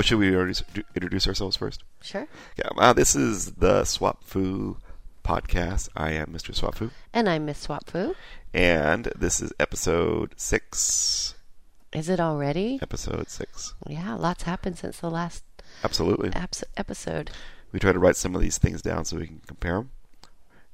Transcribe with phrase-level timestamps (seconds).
[0.00, 1.84] Oh, should we introduce, ourselves first?
[2.00, 2.26] Sure.
[2.56, 2.70] Yeah.
[2.78, 4.78] Uh, this is the Swap Foo
[5.22, 5.90] podcast.
[5.94, 6.54] I am Mr.
[6.54, 8.14] Swap Foo, And I'm Miss Swapfu.
[8.54, 11.34] and this is episode six.
[11.92, 12.78] Is it already?
[12.80, 13.74] Episode six.
[13.86, 15.44] Yeah, lots happened since the last
[15.84, 16.30] Absolutely.
[16.32, 17.30] abs- episode.
[17.70, 19.90] We try to write some of these things down so we can compare them,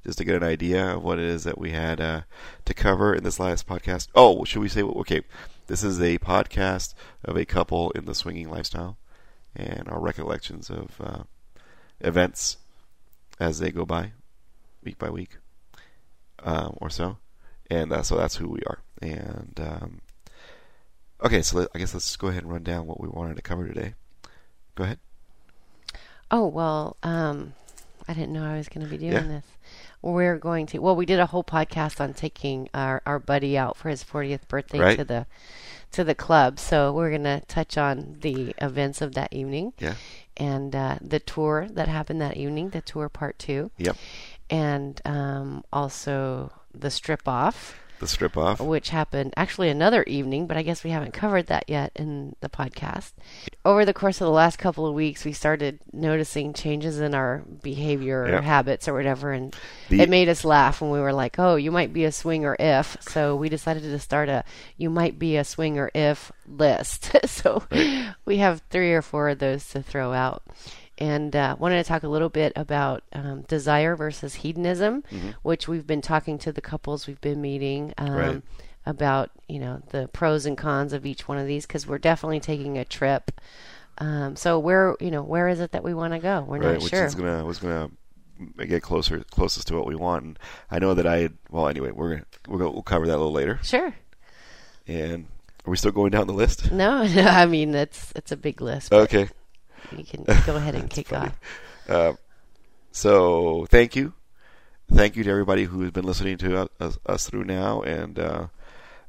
[0.05, 2.21] just to get an idea of what it is that we had uh,
[2.63, 4.07] to cover in this last podcast.
[4.15, 4.83] Oh, should we say?
[4.83, 5.23] Okay,
[5.67, 6.93] this is a podcast
[7.25, 8.97] of a couple in the swinging lifestyle,
[9.57, 11.23] and our recollections of uh,
[11.99, 12.57] events
[13.39, 14.13] as they go by,
[14.83, 15.37] week by week,
[16.43, 17.17] uh, or so,
[17.69, 18.79] and uh, so that's who we are.
[19.01, 20.01] And um,
[21.23, 23.41] okay, so let, I guess let's go ahead and run down what we wanted to
[23.41, 23.95] cover today.
[24.75, 24.99] Go ahead.
[26.29, 27.53] Oh, well, um,
[28.07, 29.21] I didn't know I was going to be doing Yeah.
[29.21, 29.45] this.
[30.01, 33.75] We're going to, well, we did a whole podcast on taking our, our buddy out
[33.75, 34.97] for his 40th birthday Right.
[34.97, 35.25] to the
[35.91, 36.59] to the club.
[36.59, 39.95] So we're going to touch on the events of that evening Yeah.
[40.35, 43.95] and uh, the tour that happened that evening, the tour part two, Yep.
[44.49, 47.79] and um, also the strip off.
[47.99, 48.59] The strip off.
[48.59, 52.49] which happened actually another evening, but I guess we haven't covered that yet in the
[52.49, 53.13] podcast.
[53.65, 57.43] Over the course of the last couple of weeks, we started noticing changes in our
[57.63, 58.41] behavior or Yeah.
[58.41, 59.55] habits or whatever, and
[59.89, 62.55] The- it made us laugh when we were like, "Oh, you might be a swinger
[62.59, 64.43] if." So we decided to start a
[64.77, 67.11] "You might be a swinger if" list.
[67.25, 67.63] so
[68.25, 70.43] we have three or four of those to throw out.
[70.99, 75.03] And uh, wanted to talk a little bit about um, desire versus hedonism,
[75.43, 78.41] which we've been talking to the couples we've been meeting um, Right.
[78.85, 82.39] about, you know, the pros and cons of each one of these because we're definitely
[82.39, 83.29] taking a trip.
[83.99, 86.41] Um, so where, you know, where is it that we want to go?
[86.47, 87.05] We're right, not which sure.
[87.05, 87.89] is gonna was gonna
[88.67, 90.23] get closer closest to what we want.
[90.23, 90.39] And
[90.71, 93.31] I know that I well anyway we're gonna, we're gonna, we'll cover that a little
[93.31, 93.59] later.
[93.63, 93.93] Sure.
[94.87, 95.25] And
[95.65, 96.71] are we still going down the list?
[96.71, 98.93] No, no, I mean it's it's a big list.
[98.93, 99.29] Okay.
[99.95, 101.27] You can go ahead and kick funny.
[101.27, 101.39] off.
[101.89, 102.13] Uh,
[102.91, 104.13] so thank you,
[104.91, 108.47] thank you to everybody who has been listening to us, us through now, and uh,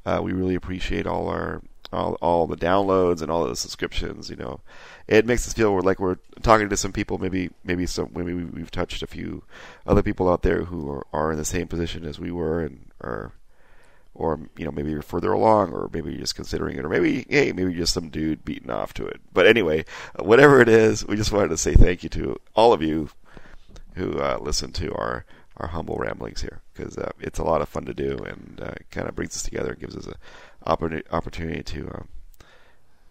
[0.05, 4.29] uh, we really appreciate all our all, all the downloads and all the subscriptions.
[4.29, 4.61] You know,
[5.07, 7.17] it makes us feel like we're talking to some people.
[7.17, 9.43] Maybe maybe some maybe we- we've touched a few
[9.87, 12.91] other people out there who are, are in the same position as we were and
[13.01, 13.31] are.
[14.15, 17.25] Or you know maybe you're further along, or maybe you're just considering it, or maybe
[17.29, 19.21] hey maybe you're just some dude beating off to it.
[19.31, 19.85] But anyway,
[20.17, 23.09] whatever it is, we just wanted to say thank you to all of you
[23.95, 25.25] who uh, listen to our,
[25.57, 28.73] our humble ramblings here because uh, it's a lot of fun to do and uh,
[28.91, 30.15] kind of brings us together and gives us an
[30.65, 32.07] opportunity, opportunity to um,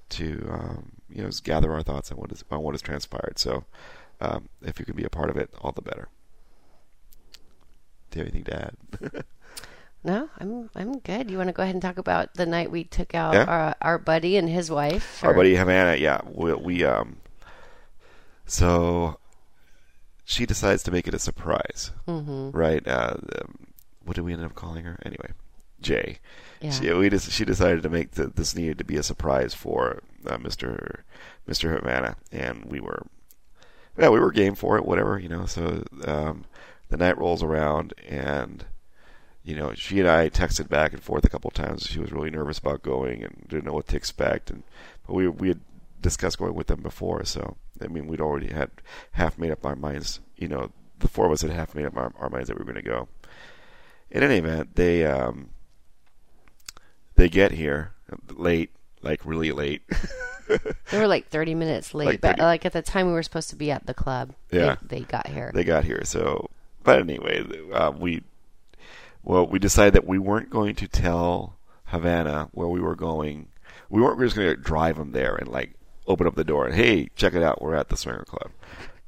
[0.08, 3.38] to um, you know gather our thoughts on what is on what has transpired.
[3.38, 3.64] So
[4.20, 6.08] um, if you can be a part of it, all the better.
[8.10, 9.25] Do you have anything to add?
[10.04, 11.31] No, I'm I'm good.
[11.31, 13.44] You want to go ahead and talk about the night we took out Yeah.
[13.44, 15.22] our, our buddy and his wife?
[15.25, 17.16] Our buddy Havana, yeah, we, we um,
[18.47, 19.19] so
[20.25, 22.54] she decides to make it a surprise, Mhm.
[22.54, 22.87] right?
[22.87, 23.66] Uh, um,
[24.04, 25.32] what did we end up calling her anyway?
[25.81, 26.19] Jay.
[26.60, 26.70] Yeah.
[26.70, 30.03] She, we just, she decided to make the, this needed to be a surprise for
[30.26, 31.00] uh, Mr.
[31.48, 31.72] Mr.
[31.72, 33.06] Havana, and we were,
[33.97, 35.47] yeah, we were game for it, whatever, you know.
[35.47, 36.44] So um,
[36.88, 38.64] the night rolls around, and
[39.48, 41.86] you know, she and I texted back and forth a couple of times.
[41.86, 44.62] She was really nervous about going and didn't know what to expect, and
[45.06, 45.60] but we we had
[46.03, 48.70] discussed going with them before, so I mean, we'd already had
[49.12, 50.20] half made up our minds.
[50.37, 52.58] You know, the four of us had half made up our, our minds that we
[52.58, 53.08] were going to go.
[54.10, 55.48] In any event, they um,
[57.14, 57.94] they get here
[58.28, 58.70] late,
[59.00, 59.81] like really late.
[60.91, 63.50] They were like 30 minutes late, Like but like at the time we were supposed
[63.50, 64.34] to be at the club.
[64.50, 64.76] Yeah.
[64.82, 65.53] They, they got here.
[65.54, 66.03] they got here.
[66.04, 66.48] So,
[66.84, 68.22] but anyway, uh, we
[69.28, 73.48] well, we decided that we weren't going to tell Havana where we were going.
[73.90, 75.75] We weren't just going to drive him there and like
[76.06, 78.50] open up the door and hey, check it out, we're at the swinger club.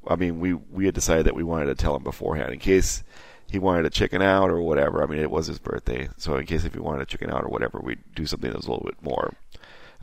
[0.07, 3.03] I mean, we we had decided that we wanted to tell him beforehand in case
[3.49, 5.01] he wanted to chicken out or whatever.
[5.01, 7.43] I mean, it was his birthday, so in case if he wanted to chicken out
[7.43, 9.33] or whatever, we'd do something that was a little bit more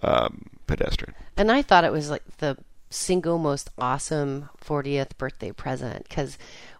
[0.03, 1.15] um, pedestrian.
[1.37, 2.57] And I thought it was like the
[2.91, 6.39] single most awesome 40th birthday present because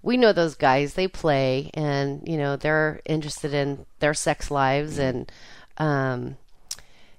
[0.09, 4.97] we know those guys, they play and, you know, they're interested in their sex lives.
[4.99, 5.31] And
[5.77, 6.39] um,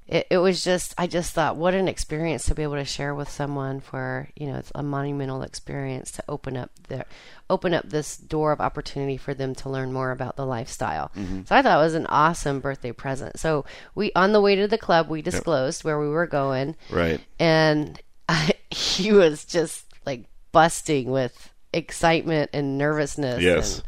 [0.07, 3.13] it, it was just, I just thought, what an experience to be able to share
[3.13, 7.05] with someone for, you know, it's a monumental experience to open up their.
[7.47, 11.11] Open up this door of opportunity for them to learn more about the lifestyle.
[11.45, 13.39] So I thought it was an awesome birthday present.
[13.39, 17.21] So we, on the way to the club, we disclosed where we were going, Right.
[17.37, 23.41] and I, he was just like busting with excitement and nervousness.
[23.41, 23.83] Yes.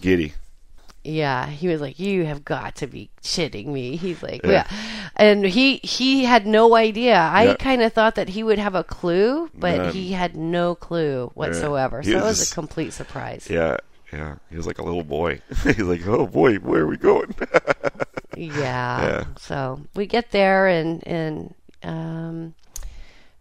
[0.00, 0.34] Giddy.
[1.02, 4.66] Yeah, he was like, "You have got to be shitting me." He's like, Yeah.
[4.70, 4.76] "Yeah,",
[5.16, 7.16] and he he had no idea.
[7.16, 7.54] I Yeah.
[7.54, 9.92] kind of thought that he would have a clue, but None.
[9.94, 12.02] he had no clue whatsoever.
[12.02, 13.48] He So it was was a complete surprise.
[13.48, 13.78] Yeah,
[14.12, 14.34] yeah.
[14.50, 15.40] He was like a little boy.
[15.64, 17.34] He's like, oh boy, where are we going?
[18.36, 19.02] Yeah.
[19.02, 19.24] Yeah.
[19.38, 22.54] So we get there and and um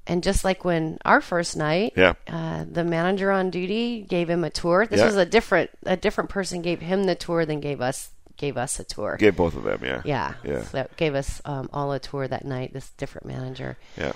[0.10, 4.44] and just like when our first night, yeah, uh, the manager on duty gave him
[4.44, 4.86] a tour.
[4.86, 5.06] This Yeah.
[5.06, 8.80] was a different a different person gave him the tour than gave us gave us
[8.80, 9.18] a tour.
[9.20, 9.80] gave both of them.
[9.84, 10.34] Yeah, Yeah.
[10.44, 10.64] Yeah.
[10.64, 13.78] So that gave us um, all a tour that night, this different manager.
[13.98, 14.14] yeah.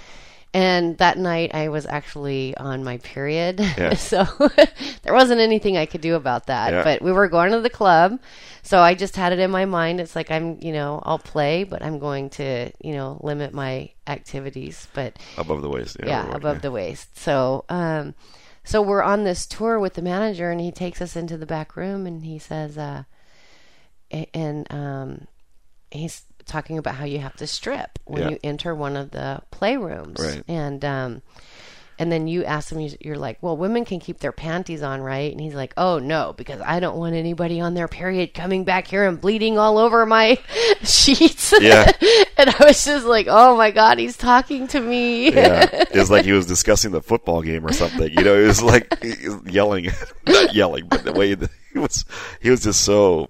[0.53, 3.59] And that night I was actually on my period.
[3.59, 3.93] Yeah.
[3.95, 4.25] so
[5.01, 6.73] there wasn't anything I could do about that.
[6.73, 6.83] Yeah.
[6.83, 8.19] But we were going to the club.
[8.61, 9.99] So I just had it in my mind.
[9.99, 13.89] It's like I'm, you know, I'll play, but I'm going to, you know, limit my
[14.07, 14.87] activities.
[14.93, 15.97] But Above the waist.
[15.99, 17.17] Yeah, yeah, right, above the waist.
[17.17, 18.13] So, um,
[18.63, 21.75] so we're on this tour with the manager, and he takes us into the back
[21.75, 23.03] room, and he says, uh,
[24.33, 25.27] and um,
[25.91, 28.29] he's talking about how you have to strip when Yeah.
[28.29, 30.43] you enter one of the playrooms, Right.
[30.47, 31.21] and um,
[31.99, 34.99] and then you ask him, you- you're like, well, women can keep their panties on,
[35.01, 35.31] right?
[35.31, 38.87] And he's like, oh no, because I don't want anybody on their period coming back
[38.87, 40.39] here and bleeding all over my
[40.83, 41.53] sheets.
[41.61, 41.91] Yeah.
[42.37, 45.31] and I was just like, oh my god, he's talking to me.
[45.33, 48.11] yeah, it was like he was discussing the football game or something.
[48.11, 48.91] You know, it was like
[49.45, 49.89] yelling,
[50.27, 52.05] not yelling, but the way that he was,
[52.41, 53.29] he was just so,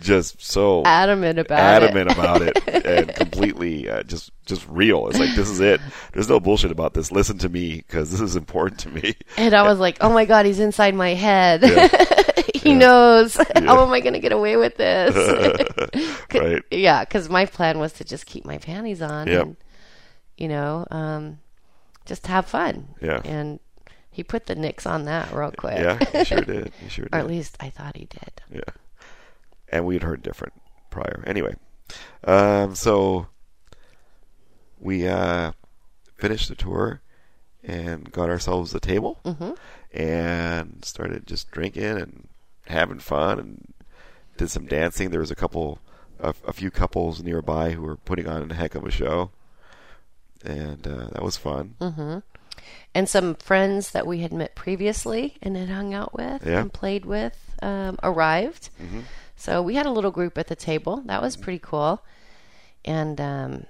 [0.00, 2.16] just so adamant about adamant it.
[2.18, 5.06] about it and completely uh, just just real.
[5.08, 5.80] It's like this is it.
[6.12, 7.12] There's no bullshit about this.
[7.12, 9.14] Listen to me because this is important to me.
[9.36, 11.62] And I was like, oh my god, he's inside my head.
[11.62, 12.42] Yeah.
[12.54, 13.34] he knows.
[13.54, 15.14] How am I going to get away with this?
[16.32, 16.62] Right.
[16.70, 19.42] Yeah, because my plan was to just keep my panties on Yep.
[19.42, 19.56] and,
[20.38, 21.38] you know, um,
[22.06, 22.94] just have fun.
[23.02, 23.20] Yeah.
[23.24, 23.58] And
[24.12, 25.78] he put the nicks on that real quick.
[25.78, 26.72] Yeah, he sure did.
[26.80, 27.14] He sure did.
[27.14, 28.40] or at least I thought he did.
[28.52, 28.60] Yeah.
[29.70, 30.54] And we had heard different
[30.90, 31.22] prior.
[31.26, 31.54] Anyway,
[32.24, 33.28] um, so
[34.78, 35.52] we uh,
[36.16, 37.00] finished the tour
[37.62, 39.52] and got ourselves a table hmm
[39.92, 42.28] and started just drinking and
[42.66, 43.74] having fun and
[44.36, 45.10] did some dancing.
[45.10, 45.80] There was a couple,
[46.20, 49.32] a, a few couples nearby who were putting on a heck of a show,
[50.44, 51.74] and uh, that was fun.
[51.80, 52.18] hmm
[52.94, 56.60] And some friends that we had met previously and had hung out with Yeah.
[56.60, 58.70] and played with um, arrived.
[58.80, 59.02] Mhm.
[59.40, 61.02] So we had a little group at the table.
[61.06, 62.04] That was pretty cool.
[62.84, 63.64] And um,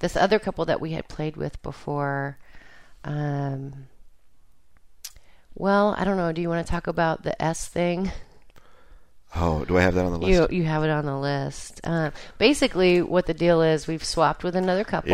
[0.00, 2.36] this other couple that we had played with before,
[3.02, 3.86] um,
[5.54, 6.30] well, I don't know.
[6.32, 8.12] Do you want to talk about the S thing?
[9.34, 10.50] Oh, do I have that on the list?
[10.52, 11.80] You you have it on the list.
[11.84, 15.10] Uh, basically, what the deal is, we've swapped with another couple,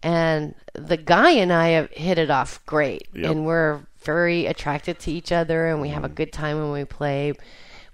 [0.00, 3.28] and the guy and I have hit it off great, Yep.
[3.32, 6.84] and we're very attracted to each other, and we have a good time when we
[6.84, 7.32] play.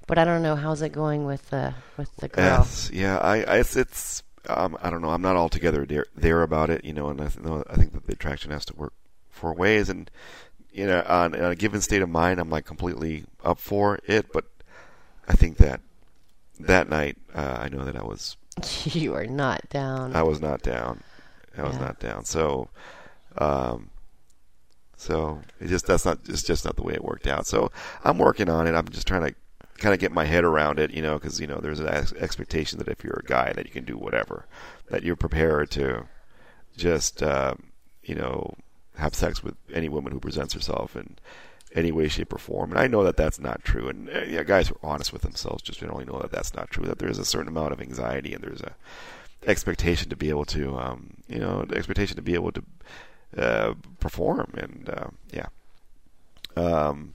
[0.09, 2.45] But I don't know how's it going with the with the girl.
[2.45, 5.11] Yes, yeah, I, I it's, it's um, I don't know.
[5.11, 8.07] I'm not altogether there, there about it, you know, and I, th- I think that
[8.07, 8.95] the attraction has to work
[9.31, 10.11] four ways, and
[10.73, 14.33] you know, on, on a given state of mind, I'm like completely up for it,
[14.33, 14.47] but
[15.29, 15.83] I think that
[16.59, 18.37] that night, uh, I know that I was
[18.85, 20.17] you are not down.
[20.17, 21.03] I was not down.
[21.57, 21.81] I was Yeah.
[21.83, 22.25] not down.
[22.25, 22.69] So,
[23.37, 23.91] um,
[24.97, 27.47] so it just that's not it's just not the way it worked out.
[27.47, 27.71] So
[28.05, 28.75] I'm working on it.
[28.75, 29.35] I'm just trying to
[29.79, 32.13] kind of get my head around it, you know, because you know there's an ex-
[32.15, 34.47] expectation that if you're a guy that you can do whatever,
[34.91, 36.07] that you're prepared to
[36.77, 37.65] just um,
[38.03, 38.55] you know
[38.97, 41.17] have sex with any woman who presents herself in
[41.75, 42.71] any way, shape, or form.
[42.71, 43.89] And I know that that's not true.
[43.89, 46.71] And uh, yeah, guys who are honest with themselves just generally know that that's not
[46.71, 46.85] true.
[46.87, 48.75] That there's a certain amount of anxiety and there's a
[49.47, 52.63] expectation to be able to, um, you know, expectation to be able to
[53.37, 54.53] uh, perform.
[54.57, 55.47] And uh, yeah,
[56.57, 57.15] um,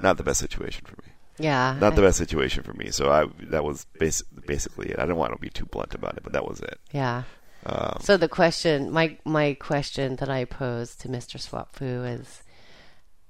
[0.00, 1.12] not the best situation for me.
[1.38, 2.90] Yeah, Not the best situation for me.
[2.90, 4.98] So I that was basi- basically it.
[4.98, 6.78] I didn't want to be too blunt about it, but that was it.
[6.92, 7.22] yeah.
[7.66, 11.38] Um, So the question, my my question that I posed to Mr.
[11.38, 12.42] Swapfu is,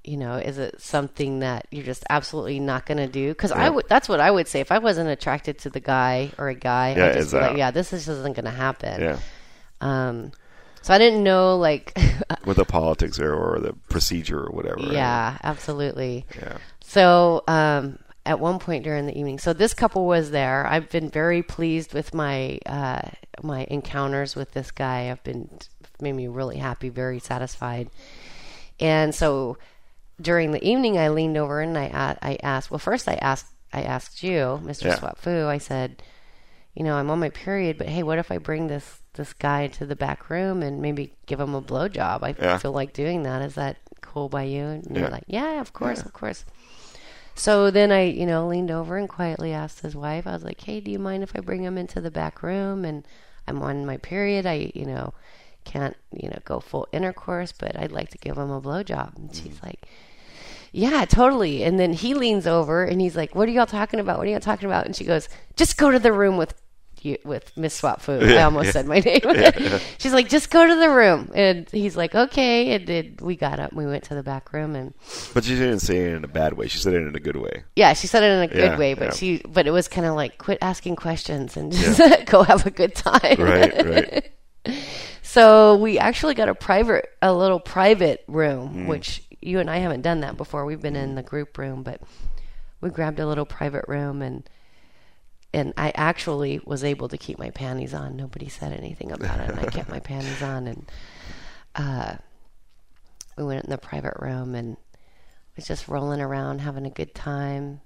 [0.05, 3.29] you know, is it something that you're just absolutely not going to do?
[3.31, 6.31] Because I would, that's what I would say if I wasn't attracted to the guy
[6.39, 6.95] or a guy.
[6.97, 9.01] Yeah, I'd just be like, yeah, this is- just isn't going to happen.
[9.03, 9.19] yeah,
[9.81, 10.33] Um,
[10.83, 11.93] so I didn't know, like,
[12.47, 14.77] with the politics or, or the procedure or whatever.
[14.83, 14.93] right?
[14.93, 16.25] yeah, absolutely.
[16.37, 16.59] yeah,
[16.89, 20.67] So um, at one point during the evening, so this couple was there.
[20.67, 23.03] I've been very pleased with my uh,
[23.43, 25.11] my encounters with this guy.
[25.11, 25.51] I've been
[26.01, 27.91] made me really happy, very satisfied.
[28.81, 29.59] And so
[30.19, 32.71] during the evening, I leaned over and I I asked.
[32.71, 34.85] Well, first I asked I asked you, Mr.
[34.87, 34.97] Yeah.
[34.99, 35.45] Swapfu.
[35.47, 36.03] I said,
[36.75, 39.67] you know, I'm on my period, but hey, what if I bring this this guy
[39.67, 42.23] to the back room and maybe give him a blowjob?
[42.23, 42.57] I Yeah.
[42.57, 43.43] feel like doing that.
[43.43, 44.65] Is that cool by you?
[44.65, 45.01] And Yeah.
[45.03, 46.07] you're like, yeah, of course, Yeah.
[46.07, 46.47] of course.
[47.39, 50.27] So then I, you know, leaned over and quietly asked his wife.
[50.27, 52.85] I was like, "Hey, do you mind if I bring him into the back room?"
[52.85, 53.07] And
[53.47, 54.45] I'm on my period.
[54.45, 55.15] I, you know,
[55.65, 59.17] can't, you know, go full intercourse, but I'd like to give him a blowjob.
[59.17, 59.67] And she's mm-hmm.
[59.67, 59.87] like,
[60.73, 61.63] yeah, totally.
[61.63, 64.19] And then he leans over and he's like, "What are y'all talking about?
[64.19, 66.55] What are y'all talking about?" And she goes, "Just go to the room with
[67.05, 68.71] you, with Miss Swap Foo." I almost yeah.
[68.73, 69.21] said my name.
[69.99, 73.59] She's like, "Just go to the room." And he's like, "Okay." And then we got
[73.61, 73.71] up.
[73.71, 74.95] and We went to the back room and
[75.35, 76.69] But she didn't say it in a bad way.
[76.69, 77.65] She said it in a good way.
[77.77, 79.13] yeah, she said it in a good Yeah, way, but yeah.
[79.15, 82.71] she but it was kind of like quit asking questions and just go have a
[82.71, 83.37] good time.
[83.39, 84.31] Right, right.
[85.23, 88.87] So we actually got a private, a little private room, Mm.
[88.87, 90.65] which you and I haven't done that before.
[90.65, 92.01] We've been in the group room, but
[92.81, 94.49] we grabbed a little private room and
[95.53, 98.17] and I actually was able to keep my panties on.
[98.17, 100.67] Nobody said anything about it, and I kept my panties on.
[100.67, 100.91] And
[101.75, 102.17] uh,
[103.37, 104.77] we went in the private room and
[105.57, 107.81] was just rolling around, having a good time.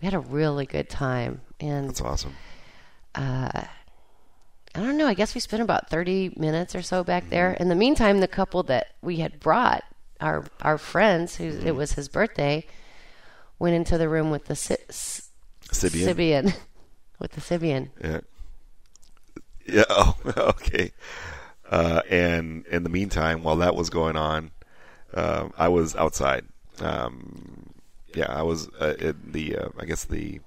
[0.00, 2.34] We had a really good time, and That's awesome.
[3.14, 3.64] Uh,
[4.74, 5.06] I don't know.
[5.06, 7.52] I guess we spent about 30 minutes or so back there.
[7.52, 7.62] Mm-hmm.
[7.62, 9.84] In the meantime, the couple that we had brought,
[10.20, 11.76] our our friends, who it mm-hmm.
[11.76, 12.66] was his birthday,
[13.58, 15.30] went into the room with the Si- S-
[15.70, 16.14] Sybian.
[16.14, 16.56] Sybian,
[17.18, 17.90] with the Sybian.
[18.02, 18.20] Yeah.
[19.66, 19.84] Yeah.
[19.88, 20.92] Oh, okay.
[21.70, 24.50] Uh, and in the meantime, while that was going on,
[25.14, 26.44] um, I was outside.
[26.80, 27.70] Um,
[28.14, 30.40] yeah, I was uh, in the, uh, I guess the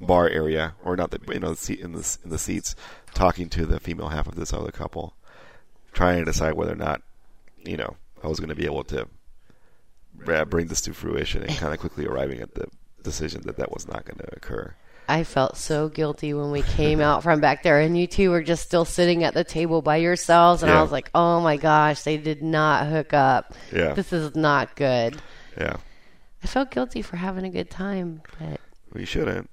[0.00, 2.74] bar area, or not the, you know, in the in the seats,
[3.14, 5.14] talking to the female half of this other couple,
[5.92, 7.02] trying to decide whether or not,
[7.64, 9.08] you know, I was going to be able to
[10.26, 12.68] uh, bring this to fruition, and kind of quickly arriving at the
[13.02, 14.74] decision that that was not going to occur.
[15.08, 18.42] I felt so guilty when we came out from back there, and you two were
[18.42, 20.62] just still sitting at the table by yourselves.
[20.62, 20.78] And Yeah.
[20.78, 23.54] I was like, "Oh my gosh, they did not hook up.
[23.72, 23.92] Yeah.
[23.94, 25.16] This is not good."
[25.58, 25.76] Yeah.
[26.42, 28.60] I felt guilty for having a good time, but
[29.00, 29.50] you shouldn't.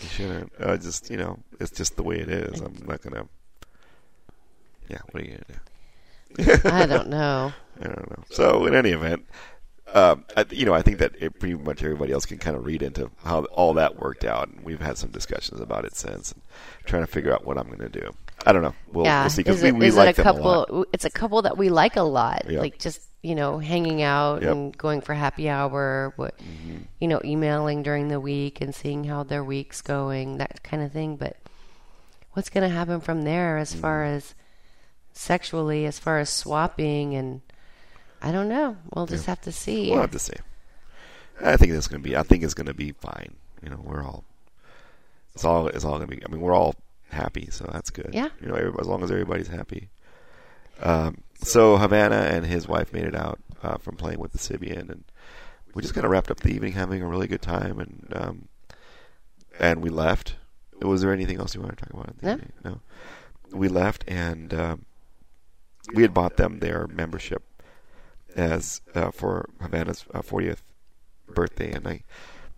[0.00, 0.52] You shouldn't.
[0.60, 2.60] Uh, just you know, it's just the way it is.
[2.60, 3.26] I'm not gonna.
[4.88, 6.68] Yeah, what are you gonna do?
[6.68, 7.52] I don't know.
[7.80, 8.24] I don't know.
[8.30, 9.26] So in any event,
[9.94, 12.64] um, I, you know, I think that it, pretty much everybody else can kind of
[12.66, 16.32] read into how all that worked out, and we've had some discussions about it since,
[16.32, 16.42] and
[16.84, 18.14] trying to figure out what I'm going to do.
[18.46, 18.74] I don't know.
[18.92, 20.68] We'll, yeah, we'll see because we, we like it a them a lot.
[20.68, 20.86] couple?
[20.92, 22.48] It's a couple that we like a lot.
[22.48, 22.60] Yep.
[22.60, 24.52] Like just you know, hanging out Yep.
[24.52, 26.12] and going for happy hour.
[26.16, 26.76] What Mm-hmm.
[27.00, 30.92] you know, emailing during the week and seeing how their week's going, that kind of
[30.92, 31.16] thing.
[31.16, 31.36] But
[32.32, 34.16] what's going to happen from there, as far Mm-hmm.
[34.18, 34.34] as
[35.12, 37.40] sexually, as far as swapping, and
[38.20, 38.76] I don't know.
[38.94, 39.90] We'll just have to see.
[39.90, 40.34] We'll have to see.
[41.40, 42.16] I think it's going to be.
[42.16, 43.36] I think it's going to be fine.
[43.62, 44.24] You know, we're all.
[45.34, 45.68] It's all.
[45.68, 46.24] It's all going to be.
[46.24, 46.74] I mean, we're all
[47.10, 48.10] happy, so that's good.
[48.12, 48.28] Yeah.
[48.40, 49.88] You know, as long as everybody's happy.
[50.80, 54.90] Um, so Havana and his wife made it out uh, from playing with the Sybian,
[54.90, 55.04] and
[55.74, 58.48] we just kind of wrapped up the evening having a really good time, and um,
[59.58, 60.34] and we left.
[60.80, 62.22] Was there anything else you wanted to talk about?
[62.22, 62.38] No.
[62.64, 62.80] No.
[63.52, 64.84] We left, and um,
[65.94, 67.42] we had bought them their membership
[68.36, 70.62] as uh, for Havana's uh, 40th
[71.28, 72.02] birthday, and I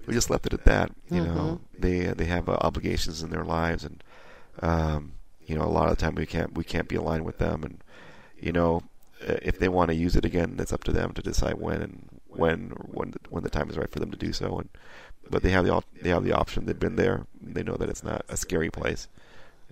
[0.07, 0.93] we just left it at that.
[1.11, 4.03] You know, they they have uh, obligations in their lives, and
[4.61, 5.12] um,
[5.47, 7.62] you know, a lot of the time we can't we can't be aligned with them,
[7.62, 7.83] and
[8.39, 8.83] you know,
[9.21, 12.21] if they want to use it again, it's up to them to decide when and
[12.27, 14.59] when when the, when the time is right for them to do so.
[14.59, 14.69] And
[15.29, 16.67] but they have the they have the option.
[16.67, 17.27] They've been there.
[17.41, 19.09] They know that it's not a scary place,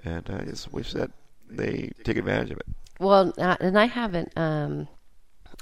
[0.05, 1.11] and I just wish that
[1.49, 2.67] they take advantage of it.
[3.01, 4.89] Well, uh, and I haven't, um,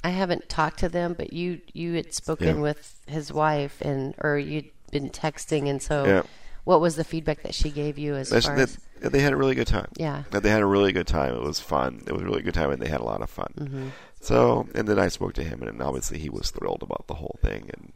[0.04, 2.62] I haven't talked to them, but you you had spoken Yeah.
[2.62, 6.22] with his wife, and or you'd been texting, and so Yeah.
[6.64, 9.32] what was the feedback that she gave you as That's- far that, as they had
[9.32, 9.88] a really good time.
[9.96, 10.22] Yeah.
[10.30, 11.34] They had a really good time.
[11.34, 12.02] It was fun.
[12.06, 13.52] It was a really good time, and they had a lot of fun.
[13.58, 13.88] Mm-hmm.
[14.20, 17.38] So, and then I spoke to him, and obviously he was thrilled about the whole
[17.42, 17.92] thing, and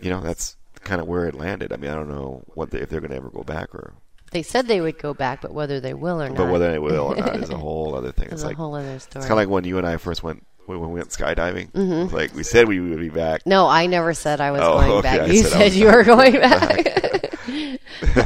[0.00, 1.72] you know that's kind of where it landed.
[1.72, 3.94] I mean, I don't know what they, if they're going to ever go back, or
[4.32, 6.78] they said they would go back, but whether they will or not, but whether they
[6.78, 8.28] will or not is a whole other thing.
[8.32, 9.20] It's a like whole other story.
[9.20, 11.68] it's kind of like when you and I first went when we went skydiving.
[11.74, 13.46] It's like we said we would be back.
[13.46, 15.20] no, I never said I was Oh, going okay, back.
[15.22, 16.88] I You said said you were going back.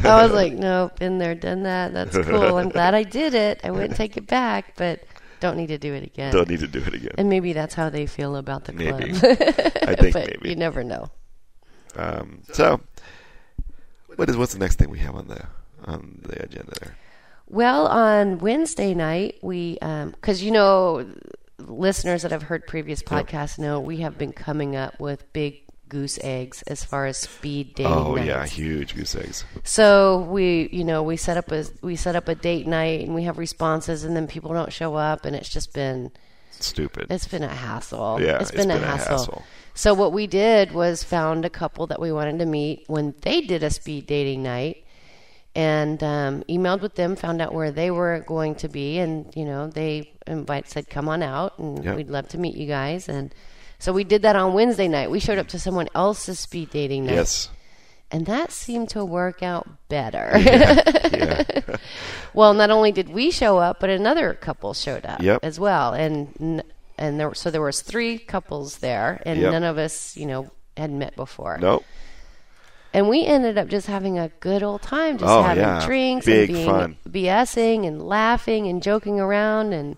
[0.04, 1.92] I was like, nope, been there, done that.
[1.92, 2.58] That's cool.
[2.58, 3.60] I'm glad I did it.
[3.64, 5.02] I wouldn't take it back, but
[5.40, 6.32] don't need to do it again.
[6.32, 7.12] Don't need to do it again.
[7.18, 9.00] And maybe that's how they feel about the club.
[9.00, 9.12] Maybe.
[9.16, 10.48] I think but maybe.
[10.50, 11.10] you never know.
[11.94, 12.80] Um, so,
[14.16, 15.44] what is what's the next thing we have on the
[15.84, 16.96] on the agenda there?
[17.48, 21.06] Well, on Wednesday night, we, because you know,
[21.66, 26.18] listeners that have heard previous podcasts know we have been coming up with big goose
[26.24, 28.26] eggs as far as speed dating Oh nights.
[28.26, 29.44] yeah, huge goose eggs.
[29.62, 33.14] So we, you know, we set up a we set up a date night and
[33.14, 36.10] we have responses, and then people don't show up, and it's just been
[36.50, 37.06] stupid.
[37.10, 38.18] It's been a hassle.
[38.20, 39.18] Yeah, it's been, it's a, been a hassle.
[39.18, 39.42] hassle.
[39.74, 43.42] So what we did was found a couple that we wanted to meet when they
[43.42, 44.85] did a speed dating night,
[45.56, 49.44] and um, emailed with them, found out where they were going to be, and you
[49.44, 51.96] know they invite said come on out, and Yep.
[51.96, 53.08] we'd love to meet you guys.
[53.08, 53.34] And
[53.78, 55.10] so we did that on Wednesday night.
[55.10, 57.48] We showed up to someone else's speed dating night, yes.
[58.12, 60.30] and that seemed to work out better.
[60.38, 61.42] Yeah.
[62.34, 65.40] Well, not only did we show up, but another couple showed up Yep.
[65.42, 66.62] as well, and
[66.98, 69.52] and there so there was three couples there, and Yep.
[69.52, 71.56] none of us, you know, had met before.
[71.58, 71.82] nope.
[72.96, 75.84] And we ended up just having a good old time, just Oh, having yeah.
[75.84, 76.96] drinks Big and being fun.
[77.06, 79.96] BSing and laughing and joking around, and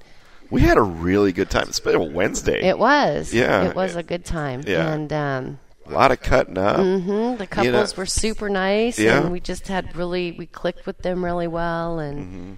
[0.51, 2.61] We had a really good time, It's been a Wednesday.
[2.61, 3.69] it was, Yeah.
[3.69, 4.89] it was a good time, Yeah.
[4.93, 6.79] and um, a lot of cutting up.
[6.79, 7.37] Mm-hmm.
[7.37, 9.21] the couples were super nice, Yeah.
[9.21, 12.53] and we just had really we clicked with them really well, and Mm-hmm.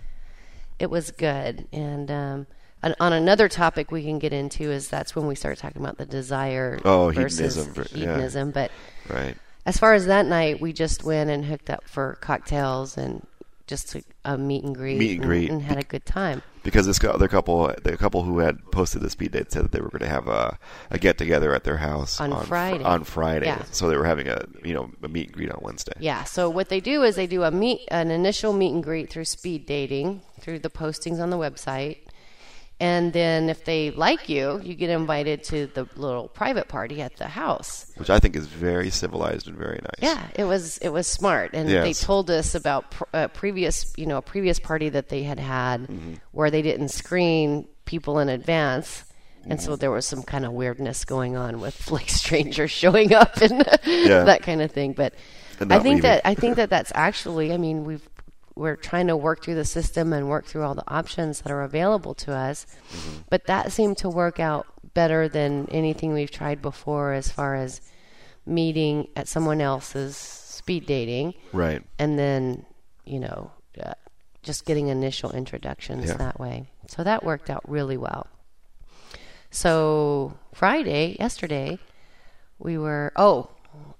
[0.78, 1.66] it was good.
[1.70, 2.46] And um,
[2.82, 5.98] on, on another topic we can get into is that's when we start talking about
[5.98, 7.98] the desire Oh, versus hedonism, ver- yeah.
[8.06, 8.50] hedonism.
[8.52, 8.70] But
[9.06, 9.36] Right.
[9.66, 13.26] As far as that night, we just went and hooked up for cocktails and
[13.66, 15.50] just a, a meet and greet, Meet and greet.
[15.50, 16.42] and had a good time.
[16.62, 19.80] Because this other couple, the couple who had posted the speed date, said that they
[19.80, 20.58] were going to have a,
[20.90, 22.84] a get together at their house On fr- Friday.
[22.84, 23.62] on Friday, Yeah.
[23.70, 25.92] so they were having a you know a meet and greet on Wednesday.
[26.00, 26.24] Yeah.
[26.24, 29.24] So what they do is they do a meet, an initial meet and greet through
[29.24, 31.98] speed dating through the postings on the website,
[32.80, 37.16] and then if they like you, you get invited to the little private party at
[37.16, 37.92] the house.
[37.96, 40.00] which I think is very civilized and very nice.
[40.00, 44.06] Yeah, it was it was smart, and they told us about pr- a previous you
[44.06, 46.14] know a previous party that they had had Mm-hmm.
[46.32, 49.04] where they didn't screen people in advance.
[49.44, 49.64] And Mm-hmm.
[49.70, 53.64] so there was some kind of weirdness going on with like strangers showing up and
[53.84, 54.24] Yeah.
[54.24, 54.92] that kind of thing.
[54.92, 55.14] But
[55.62, 56.00] I think leaving.
[56.02, 57.52] that I think that that's actually.
[57.52, 58.06] I mean, we've
[58.60, 61.62] we're trying to work through the system and work through all the options that are
[61.62, 62.66] available to us.
[62.92, 63.16] Mm-hmm.
[63.30, 67.80] But that seemed to work out better than anything we've tried before, as far as
[68.44, 71.82] meeting at someone else's speed dating, Right.
[71.98, 72.66] and then
[73.06, 73.50] you know
[73.82, 73.94] uh,
[74.42, 76.18] just getting initial introductions Yeah.
[76.18, 76.66] that way.
[76.86, 78.26] So that worked out really well.
[79.50, 81.78] So Friday, yesterday,
[82.58, 83.48] we were oh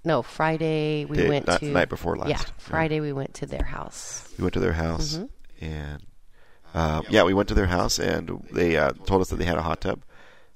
[0.03, 2.29] no Friday we Day- went not- to night before last.
[2.29, 2.45] yeah Yeah.
[2.57, 4.27] Friday we went to their house.
[4.37, 5.65] We went to their house, Mm-hmm.
[5.65, 6.03] and
[6.73, 9.57] uh, yeah, we went to their house, and they uh, told us that they had
[9.57, 10.01] a hot tub.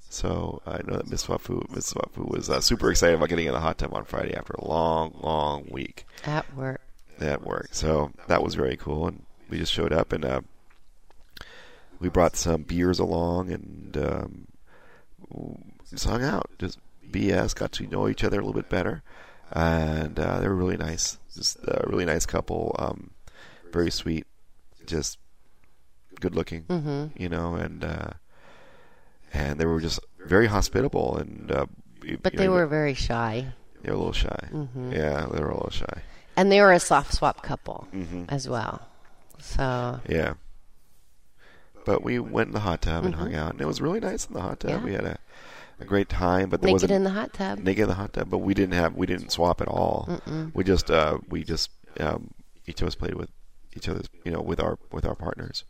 [0.08, 3.52] So I know that Miss Wafu, Miss Wafu was uh, super excited about getting in
[3.52, 6.80] the hot tub on Friday after a long, long week At work,
[7.20, 7.68] at work.
[7.72, 10.40] So that was very cool, and we just showed up, and uh,
[12.00, 14.46] we brought some beers along, and um,
[15.90, 16.78] just hung out, just
[17.16, 19.02] BS, got to know each other a little bit better,
[19.52, 23.10] and uh, they were really nice, just a really nice couple, um,
[23.72, 24.26] very sweet,
[24.86, 25.18] just
[26.20, 28.10] good looking, hmm you know, and uh,
[29.32, 31.66] and they were just very hospitable, and uh,
[32.22, 33.46] but they know, were very shy,
[33.82, 34.92] they were a little shy, Mhm.
[34.92, 36.02] yeah, they were a little shy,
[36.36, 38.82] and they were a soft swap couple hmm as well.
[39.38, 40.34] So yeah.
[41.84, 44.26] But we went in the hot tub and hung out, and it was really nice
[44.26, 44.70] in the hot tub.
[44.70, 44.80] Mm-hmm.
[44.80, 44.84] Yeah.
[44.86, 45.18] We had a,
[45.80, 47.58] a great time, but there naked wasn't in the hot tub.
[47.58, 48.30] naked in the hot tub.
[48.30, 50.06] But we didn't have we didn't swap at all.
[50.08, 50.54] Mm-mm.
[50.54, 52.30] We just uh, we just um,
[52.66, 53.30] each of us played with
[53.76, 55.64] each other's you know with our with our partners,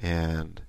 [0.00, 0.62] and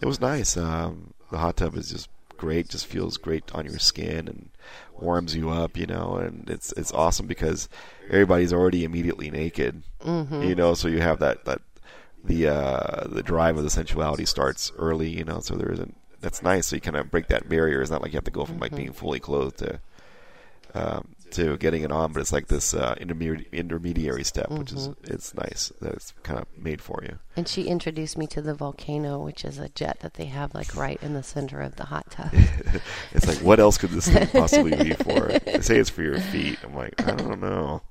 [0.00, 0.56] it was nice.
[0.56, 2.68] Um, the hot tub is just great.
[2.68, 4.50] Just feels great on your skin and
[4.98, 6.16] warms you up, you know.
[6.16, 7.68] And it's it's awesome because
[8.08, 10.74] everybody's already immediately naked, hmm you know.
[10.74, 11.60] So you have that that
[12.24, 15.40] the uh, the drive of the sensuality starts early, you know.
[15.40, 15.96] So there isn't.
[16.22, 16.68] That's nice.
[16.68, 17.82] So you kind of break that barrier.
[17.82, 19.80] It's not like you have to go from like being fully clothed to
[20.74, 24.88] um, to getting it on, but it's like this uh, intermediary intermediary step, which is
[25.04, 27.18] it's nice that it's kind of made for you.
[27.36, 30.74] And she introduced me to the volcano, which is a jet that they have like
[30.76, 32.32] right in the center of the hot tub.
[33.12, 35.28] It's like, what else could this thing possibly be for?
[35.44, 36.58] They say it's for your feet.
[36.64, 37.82] I'm like, I don't know.